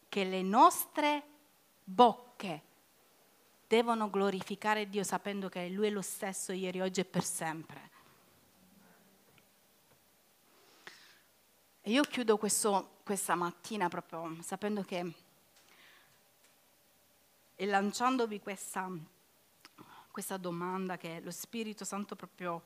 [0.08, 1.24] che le nostre
[1.84, 2.62] bocche
[3.68, 7.92] devono glorificare Dio sapendo che Lui è lo stesso ieri, oggi e per sempre.
[11.82, 15.14] E io chiudo questo, questa mattina proprio sapendo che
[17.56, 18.90] e lanciandovi questa,
[20.10, 22.62] questa domanda che lo Spirito Santo proprio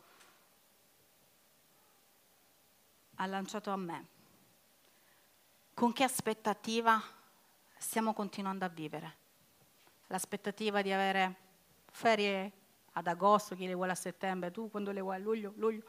[3.15, 4.07] ha lanciato a me.
[5.73, 7.01] Con che aspettativa
[7.77, 9.17] stiamo continuando a vivere?
[10.07, 11.35] L'aspettativa di avere
[11.91, 12.51] ferie
[12.93, 15.83] ad agosto, chi le vuole a settembre, tu quando le vuoi a luglio, luglio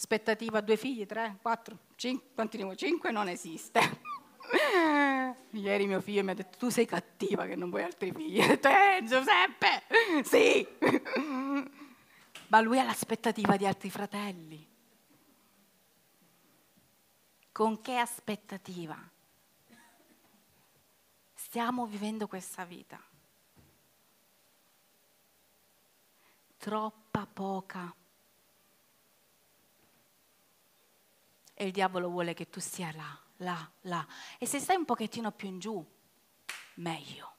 [0.00, 2.76] aspettativa due figli, tre, quattro, cinque, vuoi?
[2.76, 4.00] Cinque non esiste.
[5.50, 8.40] Ieri mio figlio mi ha detto tu sei cattiva che non vuoi altri figli.
[8.40, 9.82] Ho detto, eh Giuseppe,
[10.24, 10.66] sì.
[12.46, 14.66] Ma lui ha l'aspettativa di altri fratelli.
[17.52, 18.96] Con che aspettativa
[21.34, 22.98] stiamo vivendo questa vita?
[26.56, 27.94] Troppa poca
[31.60, 34.06] e il diavolo vuole che tu sia là, là, là.
[34.38, 35.86] E se stai un pochettino più in giù,
[36.76, 37.36] meglio.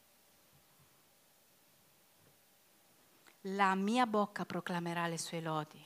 [3.45, 5.84] La mia bocca proclamerà le sue lodi.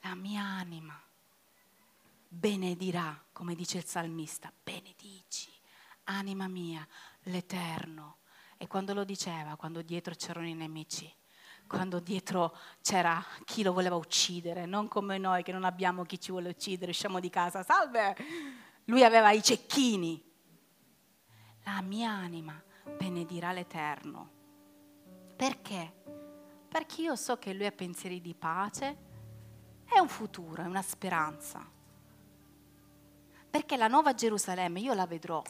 [0.00, 1.02] La mia anima
[2.28, 5.50] benedirà, come dice il salmista, benedici,
[6.04, 6.86] anima mia,
[7.22, 8.18] l'Eterno.
[8.58, 11.10] E quando lo diceva, quando dietro c'erano i nemici,
[11.72, 16.30] quando dietro c'era chi lo voleva uccidere, non come noi che non abbiamo chi ci
[16.30, 18.14] vuole uccidere, usciamo di casa, salve!
[18.84, 20.22] Lui aveva i cecchini.
[21.64, 22.62] La mia anima
[22.98, 24.30] benedirà l'Eterno.
[25.34, 25.94] Perché?
[26.68, 28.96] Perché io so che Lui ha pensieri di pace,
[29.86, 31.66] è un futuro, è una speranza.
[33.48, 35.42] Perché la nuova Gerusalemme io la vedrò.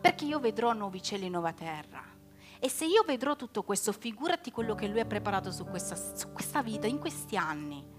[0.00, 2.13] Perché io vedrò nuovi cieli e nuova terra.
[2.58, 6.32] E se io vedrò tutto questo, figurati quello che lui ha preparato su questa, su
[6.32, 7.92] questa vita, in questi anni.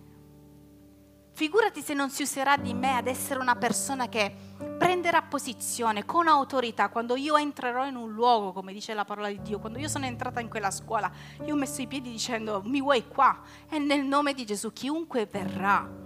[1.33, 4.33] Figurati se non si userà di me ad essere una persona che
[4.77, 9.41] prenderà posizione con autorità quando io entrerò in un luogo, come dice la parola di
[9.41, 11.11] Dio, quando io sono entrata in quella scuola,
[11.43, 15.25] io ho messo i piedi dicendo mi vuoi qua e nel nome di Gesù chiunque
[15.25, 16.03] verrà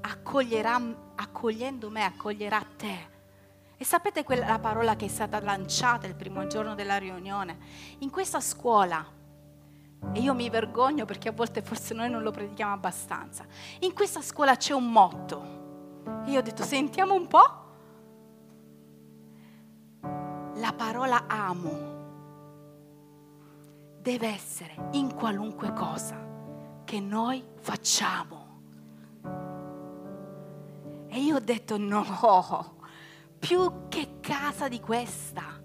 [0.00, 0.80] accoglierà,
[1.16, 3.16] accogliendo me, accoglierà te.
[3.80, 7.58] E sapete quella parola che è stata lanciata il primo giorno della riunione?
[7.98, 9.06] In questa scuola,
[10.12, 13.46] e io mi vergogno perché a volte forse noi non lo predichiamo abbastanza,
[13.80, 16.02] in questa scuola c'è un motto.
[16.26, 17.66] E io ho detto, sentiamo un po'.
[20.56, 21.96] La parola amo
[24.00, 26.18] deve essere in qualunque cosa
[26.84, 28.46] che noi facciamo.
[31.06, 32.76] E io ho detto no,
[33.38, 35.62] più che casa di questa,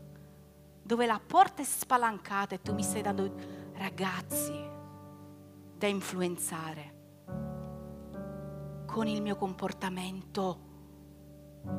[0.82, 3.34] dove la porta è spalancata e tu mi stai dando
[3.74, 4.54] ragazzi
[5.78, 6.92] da influenzare
[8.86, 10.72] con il mio comportamento.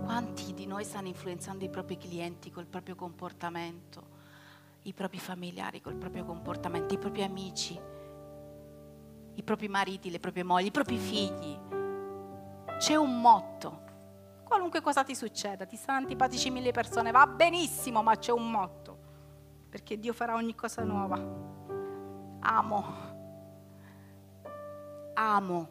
[0.03, 4.09] Quanti di noi stanno influenzando i propri clienti col proprio comportamento,
[4.83, 7.79] i propri familiari col proprio comportamento, i propri amici,
[9.35, 11.59] i propri mariti, le proprie mogli, i propri figli?
[12.79, 13.84] C'è un motto
[14.55, 18.99] qualunque cosa ti succeda, ti stanno antipatici mille persone, va benissimo, ma c'è un motto,
[19.69, 21.17] perché Dio farà ogni cosa nuova.
[22.39, 22.95] Amo,
[25.15, 25.69] amo.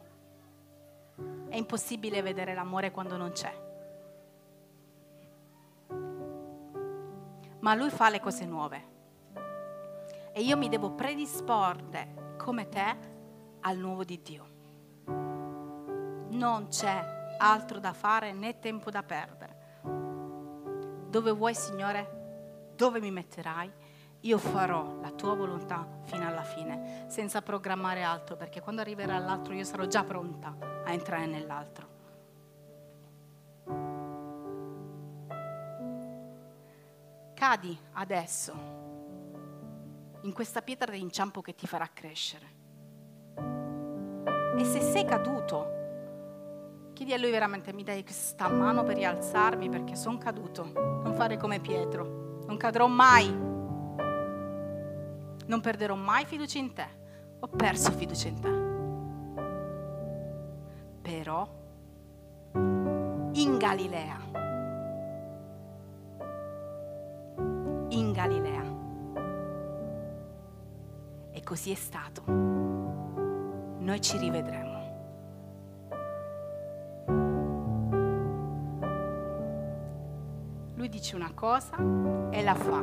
[1.48, 3.62] È impossibile vedere l'amore quando non c'è.
[7.60, 8.92] Ma Lui fa le cose nuove.
[10.32, 12.96] E io mi devo predisporre come te
[13.60, 14.46] al nuovo di Dio.
[16.28, 19.62] Non c'è altro da fare né tempo da perdere.
[21.08, 22.72] Dove vuoi, Signore?
[22.74, 23.70] Dove mi metterai?
[24.20, 29.52] Io farò la tua volontà fino alla fine, senza programmare altro, perché quando arriverà l'altro
[29.52, 31.92] io sarò già pronta a entrare nell'altro.
[37.34, 38.52] Cadi adesso
[40.22, 42.46] in questa pietra d'inciampo che ti farà crescere.
[44.56, 45.73] E se sei caduto,
[46.94, 50.64] Chiedi a lui veramente, mi dai questa mano per rialzarmi perché sono caduto.
[50.72, 52.44] Non fare come Pietro.
[52.46, 53.28] Non cadrò mai.
[55.46, 56.86] Non perderò mai fiducia in te.
[57.40, 58.62] Ho perso fiducia in te.
[61.02, 61.48] Però
[62.52, 64.18] in Galilea,
[67.88, 68.62] in Galilea,
[71.32, 72.22] e così è stato.
[72.26, 74.73] Noi ci rivedremo.
[80.94, 81.74] Dice una cosa
[82.30, 82.80] e la fa.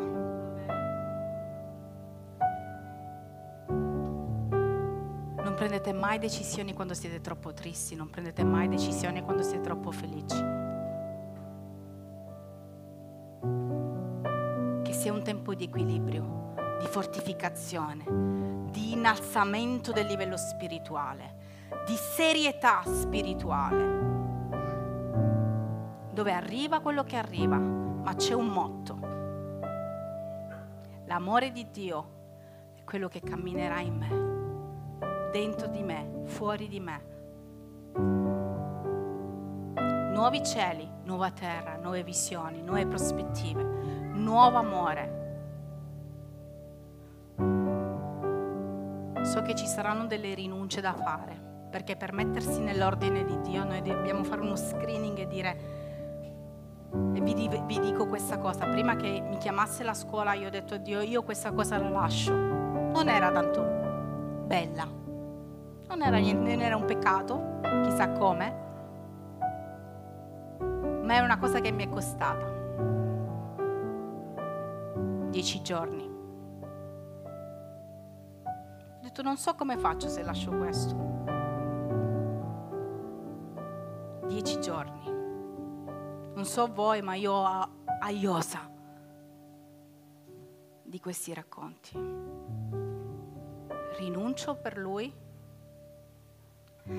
[5.41, 9.91] Non prendete mai decisioni quando siete troppo tristi, non prendete mai decisioni quando siete troppo
[9.91, 10.36] felici.
[14.84, 18.03] Che sia un tempo di equilibrio, di fortificazione,
[18.72, 21.36] di innalzamento del livello spirituale,
[21.86, 24.09] di serietà spirituale
[26.14, 27.57] dove arriva quello che arriva,
[28.02, 28.97] ma c'è un motto.
[31.06, 32.20] L'amore di Dio
[32.76, 37.10] è quello che camminerà in me, dentro di me, fuori di me.
[40.14, 43.64] Nuovi cieli, nuova terra, nuove visioni, nuove prospettive,
[44.14, 45.20] nuovo amore.
[49.24, 53.82] So che ci saranno delle rinunce da fare, perché per mettersi nell'ordine di Dio noi
[53.82, 55.80] dobbiamo fare uno screening e dire
[57.14, 60.78] e vi, vi, dico questa cosa, prima che mi chiamasse la scuola io ho detto
[60.78, 62.34] Dio, io questa cosa la lascio.
[62.34, 63.62] Non era tanto
[64.46, 64.86] bella,
[65.88, 68.56] non era, niente, non era un peccato, chissà come,
[71.04, 72.60] ma è una cosa che mi è costata.
[75.30, 76.10] Dieci giorni.
[78.44, 81.10] Ho detto non so come faccio se lascio questo.
[84.28, 85.01] Dieci giorni.
[86.42, 87.70] Non so voi, ma io ho
[88.00, 88.68] aiosa
[90.82, 91.96] di questi racconti.
[94.00, 95.14] rinuncio per lui?
[96.84, 96.94] E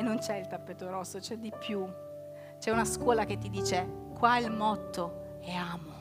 [0.00, 1.84] non c'è il tappeto rosso, c'è di più.
[2.60, 3.84] C'è una scuola che ti dice,
[4.16, 5.93] qua il motto è amo.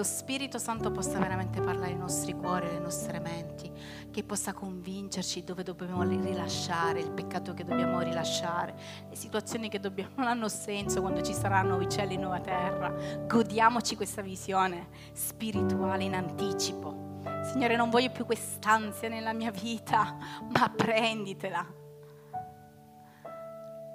[0.00, 3.70] Lo Spirito Santo possa veramente parlare ai nostri cuori, alle nostre menti,
[4.10, 8.74] che possa convincerci dove dobbiamo rilasciare, il peccato che dobbiamo rilasciare,
[9.10, 12.88] le situazioni che dobbiamo, non hanno senso quando ci saranno nuovi cieli e nuova terra.
[13.26, 17.18] Godiamoci questa visione spirituale in anticipo.
[17.52, 20.16] Signore, non voglio più quest'ansia nella mia vita,
[20.48, 21.66] ma prenditela.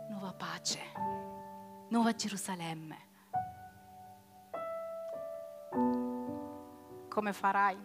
[0.10, 0.80] Nuova pace,
[1.90, 3.05] nuova Gerusalemme.
[7.10, 7.78] Come farai?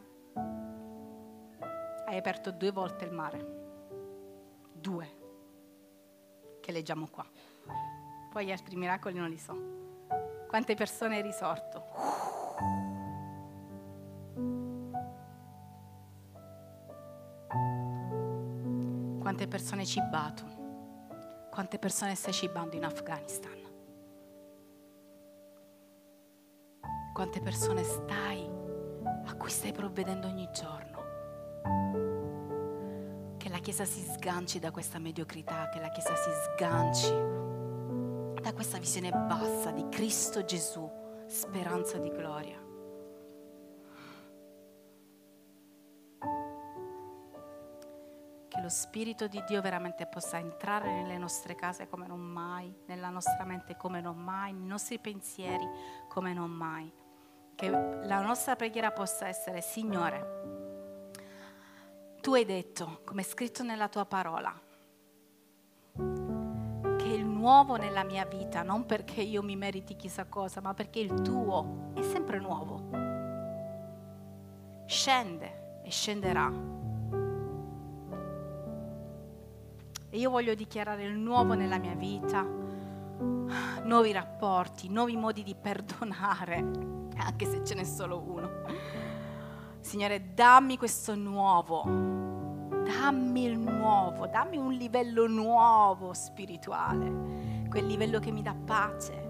[2.07, 3.59] Hai aperto due volte il mare.
[4.72, 5.18] Due.
[6.61, 7.26] Che leggiamo qua.
[8.30, 9.57] Poi gli altri miracoli non li so.
[10.49, 12.41] Quante persone hai risorto?
[19.30, 20.43] quante persone hai cibato,
[21.51, 23.57] quante persone stai cibando in Afghanistan,
[27.21, 28.49] quante persone stai,
[29.27, 30.99] a cui stai provvedendo ogni giorno.
[33.37, 37.12] Che la Chiesa si sganci da questa mediocrità, che la Chiesa si sganci
[38.41, 40.91] da questa visione bassa di Cristo Gesù,
[41.27, 42.59] speranza di gloria.
[48.62, 53.45] lo Spirito di Dio veramente possa entrare nelle nostre case come non mai, nella nostra
[53.45, 55.66] mente come non mai, nei nostri pensieri
[56.09, 56.93] come non mai.
[57.61, 61.19] Che la nostra preghiera possa essere, Signore,
[62.23, 64.59] tu hai detto, come è scritto nella tua parola,
[65.93, 71.01] che il nuovo nella mia vita, non perché io mi meriti chissà cosa, ma perché
[71.01, 72.89] il tuo è sempre nuovo.
[74.87, 76.51] Scende e scenderà
[80.09, 82.43] E io voglio dichiarare il nuovo nella mia vita,
[83.83, 88.51] nuovi rapporti, nuovi modi di perdonare, anche se ce n'è solo uno.
[89.81, 98.31] Signore, dammi questo nuovo, dammi il nuovo, dammi un livello nuovo spirituale, quel livello che
[98.31, 99.29] mi dà pace,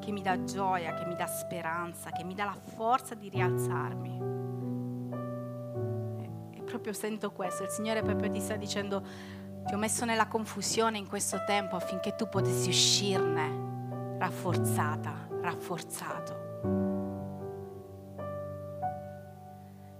[0.00, 4.28] che mi dà gioia, che mi dà speranza, che mi dà la forza di rialzarmi.
[6.64, 9.02] Proprio sento questo, il Signore proprio ti sta dicendo,
[9.66, 13.69] ti ho messo nella confusione in questo tempo affinché tu potessi uscirne
[14.20, 16.48] rafforzata, rafforzato.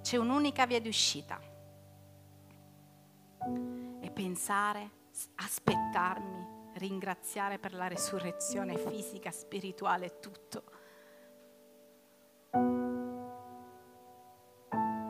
[0.02, 1.40] C'è un'unica via di uscita
[4.00, 4.90] e pensare,
[5.36, 10.64] aspettarmi, ringraziare per la resurrezione fisica, spirituale, tutto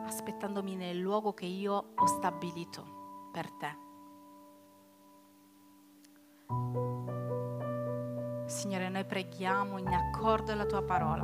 [0.05, 3.89] aspettandomi nel luogo che io ho stabilito per te.
[8.61, 11.23] Signore, noi preghiamo in accordo alla tua parola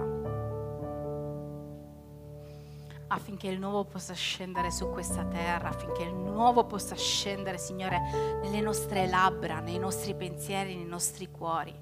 [3.10, 8.00] affinché il nuovo possa scendere su questa terra, affinché il nuovo possa scendere, Signore,
[8.42, 11.80] nelle nostre labbra, nei nostri pensieri, nei nostri cuori,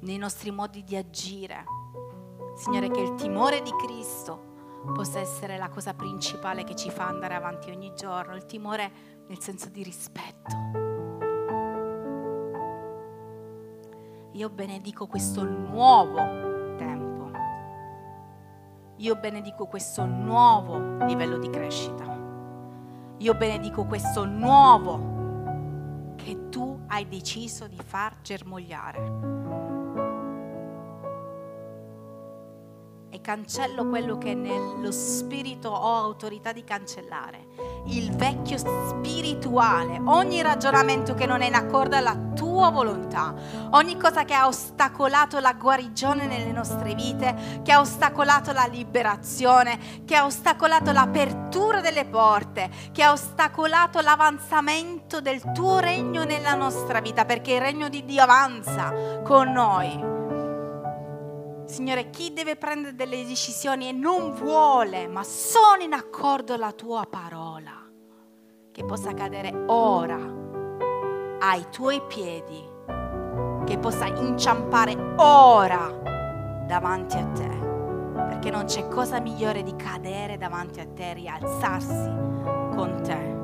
[0.00, 1.64] nei nostri modi di agire.
[2.56, 7.36] Signore, che il timore di Cristo possa essere la cosa principale che ci fa andare
[7.36, 8.90] avanti ogni giorno, il timore
[9.28, 10.95] nel senso di rispetto.
[14.36, 16.16] Io benedico questo nuovo
[16.76, 17.30] tempo.
[18.96, 22.04] Io benedico questo nuovo livello di crescita.
[23.16, 29.36] Io benedico questo nuovo che tu hai deciso di far germogliare
[33.26, 37.44] cancello quello che nello spirito ho autorità di cancellare,
[37.88, 43.34] il vecchio spirituale, ogni ragionamento che non è in accordo alla tua volontà,
[43.70, 50.04] ogni cosa che ha ostacolato la guarigione nelle nostre vite, che ha ostacolato la liberazione,
[50.04, 57.00] che ha ostacolato l'apertura delle porte, che ha ostacolato l'avanzamento del tuo regno nella nostra
[57.00, 60.15] vita, perché il regno di Dio avanza con noi
[61.66, 67.06] Signore, chi deve prendere delle decisioni e non vuole, ma sono in accordo alla tua
[67.10, 67.72] parola,
[68.70, 70.16] che possa cadere ora
[71.40, 72.64] ai tuoi piedi,
[73.64, 75.90] che possa inciampare ora
[76.68, 77.48] davanti a te,
[78.14, 82.14] perché non c'è cosa migliore di cadere davanti a te e rialzarsi
[82.76, 83.35] con te.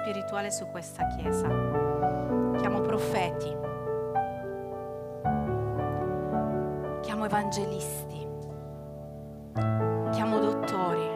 [0.00, 1.46] Spirituale su questa chiesa.
[2.56, 3.56] Chiamo profeti,
[7.02, 8.26] chiamo evangelisti,
[10.10, 11.08] chiamo dottori,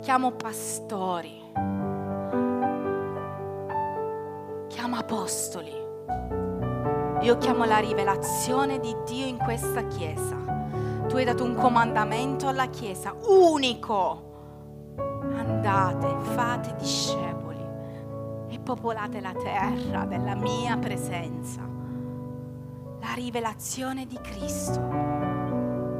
[0.00, 1.40] chiamo pastori,
[4.68, 5.78] chiamo apostoli.
[7.22, 10.36] Io chiamo la rivelazione di Dio in questa chiesa.
[11.06, 14.28] Tu hai dato un comandamento alla chiesa unico
[15.60, 17.29] andate, fate discepoli e
[18.74, 21.60] popolate la terra della mia presenza.
[23.00, 24.80] La rivelazione di Cristo,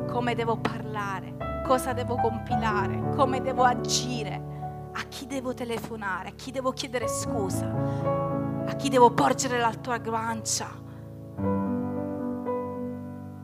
[0.08, 6.52] come devo parlare, cosa devo compilare, come devo agire, a chi devo telefonare, a chi
[6.52, 7.66] devo chiedere scusa,
[8.66, 10.68] a chi devo porgere la tua guancia,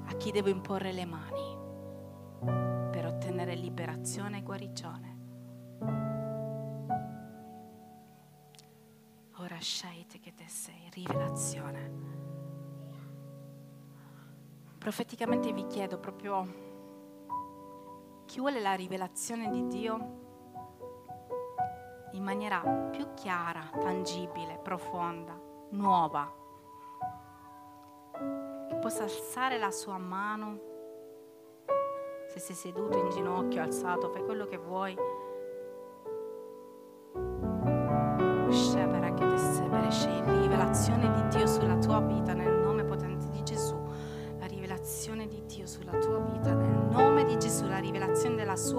[0.07, 1.59] a chi devo imporre le mani
[2.93, 6.16] per ottenere liberazione e guarigione.
[9.47, 11.93] Ora scegliete che te sei, rivelazione.
[14.77, 16.65] Profeticamente vi chiedo proprio
[18.25, 19.99] chi vuole la rivelazione di Dio?
[22.15, 22.59] In maniera
[22.91, 25.41] più chiara, tangibile, profonda,
[25.71, 26.29] nuova,
[28.69, 30.59] che possa alzare la sua mano,
[32.31, 34.97] se sei seduto in ginocchio, alzato, fai quello che vuoi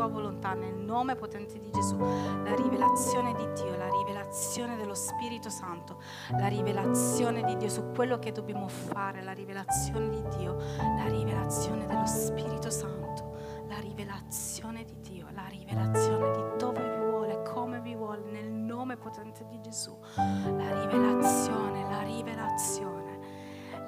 [0.08, 1.98] sua volontà nel nome potente di Gesù.
[1.98, 6.02] La rivelazione di Dio, la rivelazione dello Spirito Santo,
[6.32, 11.86] la rivelazione di Dio su quello che dobbiamo fare, la rivelazione di Dio, la rivelazione
[11.86, 13.36] dello Spirito Santo,
[13.68, 18.96] la rivelazione di Dio, la rivelazione di dove vi vuole, come vi vuole nel nome
[18.98, 19.96] potente di Gesù.
[20.16, 23.20] La rivelazione, la rivelazione,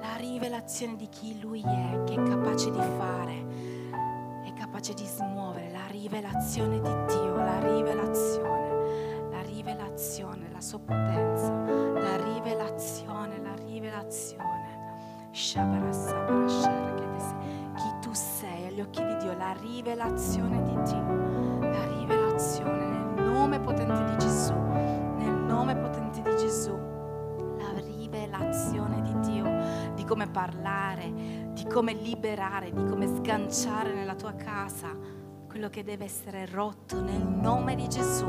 [0.00, 3.79] la rivelazione di chi Lui è, che è capace di fare,
[4.80, 12.16] capace di smuovere, la rivelazione di Dio, la rivelazione, la rivelazione, la sua potenza, la
[12.24, 14.48] rivelazione, la rivelazione.
[17.76, 23.60] Chi tu sei agli occhi di Dio, la rivelazione di Dio, la rivelazione nel nome
[23.60, 24.60] potente di Gesù
[25.50, 26.74] nome potente di Gesù,
[27.58, 29.44] la rivelazione di Dio,
[29.94, 31.12] di come parlare,
[31.52, 37.26] di come liberare, di come sganciare nella tua casa quello che deve essere rotto nel
[37.26, 38.26] nome di Gesù,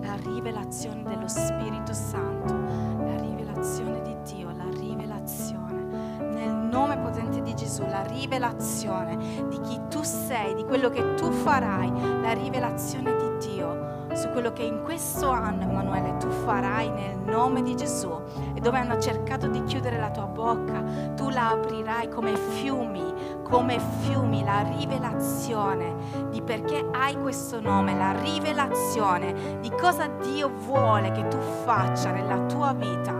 [0.00, 5.82] la rivelazione dello Spirito Santo, la rivelazione di Dio, la rivelazione.
[6.18, 11.30] Nel nome potente di Gesù, la rivelazione di chi tu sei, di quello che tu
[11.30, 17.18] farai, la rivelazione di Dio su quello che in questo anno, Emanuele, tu farai nel
[17.18, 18.12] nome di Gesù.
[18.54, 20.82] E dove hanno cercato di chiudere la tua bocca,
[21.14, 23.12] tu la aprirai come fiumi,
[23.42, 25.94] come fiumi, la rivelazione
[26.30, 32.38] di perché hai questo nome, la rivelazione di cosa Dio vuole che tu faccia nella
[32.46, 33.12] tua vita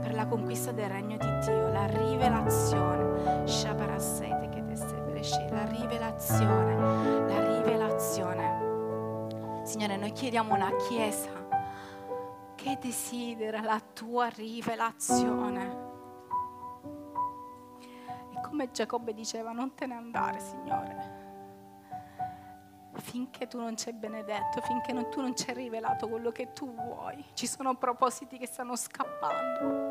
[0.00, 3.10] per la conquista del regno di Dio, la rivelazione.
[5.22, 7.11] La rivelazione, la rivelazione.
[9.82, 11.28] Signore, noi chiediamo una chiesa
[12.54, 15.90] che desidera la tua rivelazione.
[18.30, 21.20] E come Giacobbe diceva, non te ne andare, Signore.
[22.92, 26.52] Finché tu non ci hai benedetto, finché non, tu non ci hai rivelato quello che
[26.52, 27.24] tu vuoi.
[27.32, 29.90] Ci sono propositi che stanno scappando.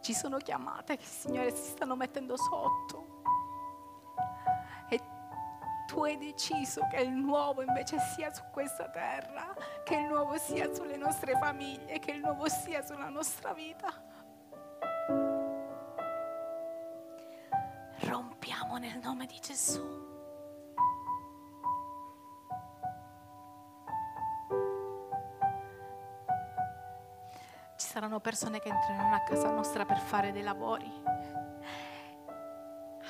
[0.00, 3.09] Ci sono chiamate che, Signore, si stanno mettendo sotto
[5.90, 10.72] tu hai deciso che il nuovo invece sia su questa terra, che il nuovo sia
[10.72, 13.92] sulle nostre famiglie, che il nuovo sia sulla nostra vita.
[18.02, 20.08] Rompiamo nel nome di Gesù.
[27.74, 30.88] Ci saranno persone che entreranno a casa nostra per fare dei lavori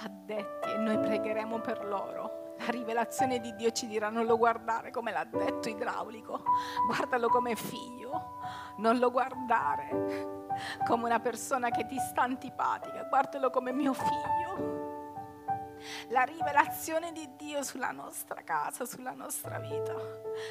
[0.03, 4.91] addetti e noi pregheremo per loro la rivelazione di Dio ci dirà non lo guardare
[4.91, 6.43] come l'ha detto idraulico,
[6.87, 8.39] guardalo come figlio,
[8.77, 10.49] non lo guardare
[10.87, 14.89] come una persona che ti sta antipatica, guardalo come mio figlio.
[16.09, 19.95] La rivelazione di Dio sulla nostra casa, sulla nostra vita,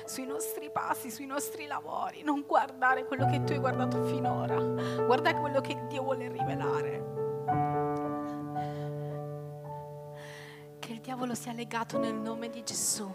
[0.05, 2.23] sui nostri passi, sui nostri lavori.
[2.23, 7.18] Non guardare quello che tu hai guardato finora, guarda quello che Dio vuole rivelare.
[10.79, 13.11] Che il diavolo sia legato nel nome di Gesù.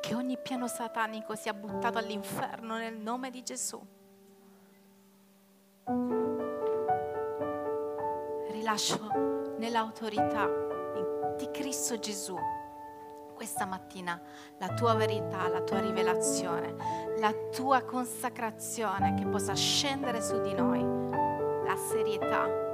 [0.00, 3.80] che ogni piano satanico sia buttato all'inferno nel nome di Gesù.
[8.50, 10.46] Rilascio nell'autorità
[11.38, 12.36] di Cristo Gesù
[13.34, 14.20] questa mattina
[14.58, 16.74] la tua verità, la tua rivelazione,
[17.18, 20.80] la tua consacrazione che possa scendere su di noi,
[21.66, 22.64] la serietà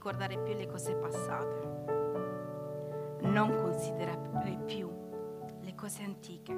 [0.00, 1.84] ricordare più le cose passate.
[3.20, 4.90] Non considerare più
[5.60, 6.56] le cose antiche.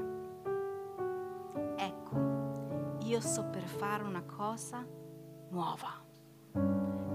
[1.74, 4.86] Ecco, io sto per fare una cosa
[5.48, 5.88] nuova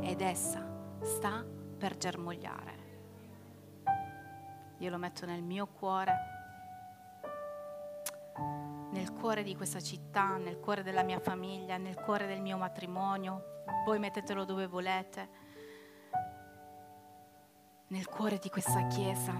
[0.01, 0.69] ed essa
[0.99, 1.45] sta
[1.77, 2.75] per germogliare.
[4.79, 6.13] Io lo metto nel mio cuore
[8.91, 13.63] nel cuore di questa città, nel cuore della mia famiglia, nel cuore del mio matrimonio.
[13.85, 15.46] Voi mettetelo dove volete.
[17.89, 19.31] Nel cuore di questa chiesa.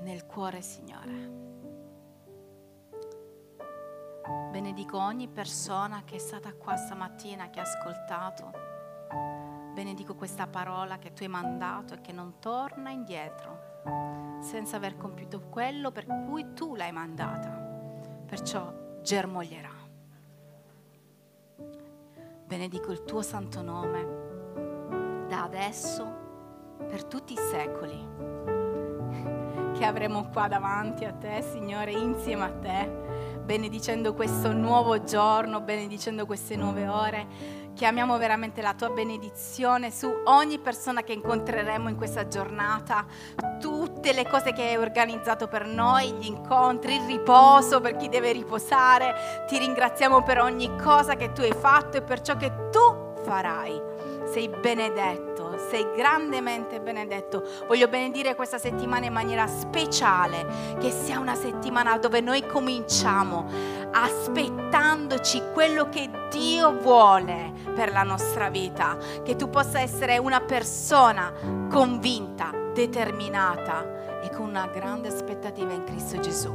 [0.00, 1.40] Nel cuore, Signore.
[4.50, 8.50] Benedico ogni persona che è stata qua stamattina, che ha ascoltato.
[9.74, 15.42] Benedico questa parola che tu hai mandato e che non torna indietro senza aver compiuto
[15.42, 17.50] quello per cui tu l'hai mandata.
[18.24, 19.81] Perciò germoglierà.
[22.52, 26.06] Benedico il tuo santo nome da adesso
[26.86, 28.06] per tutti i secoli
[29.72, 36.26] che avremo qua davanti a te, Signore, insieme a te, benedicendo questo nuovo giorno, benedicendo
[36.26, 37.26] queste nuove ore
[37.74, 43.04] Chiamiamo veramente la tua benedizione su ogni persona che incontreremo in questa giornata,
[43.60, 48.32] tutte le cose che hai organizzato per noi, gli incontri, il riposo per chi deve
[48.32, 49.44] riposare.
[49.48, 53.80] Ti ringraziamo per ogni cosa che tu hai fatto e per ciò che tu farai.
[54.30, 54.48] Sei
[55.70, 57.42] sei grandemente benedetto.
[57.66, 63.46] Voglio benedire questa settimana in maniera speciale, che sia una settimana dove noi cominciamo
[63.92, 71.32] aspettandoci quello che Dio vuole per la nostra vita, che tu possa essere una persona
[71.70, 76.52] convinta, determinata e con una grande aspettativa in Cristo Gesù.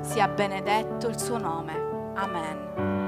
[0.00, 1.88] Sia benedetto il suo nome.
[2.14, 2.99] Amen.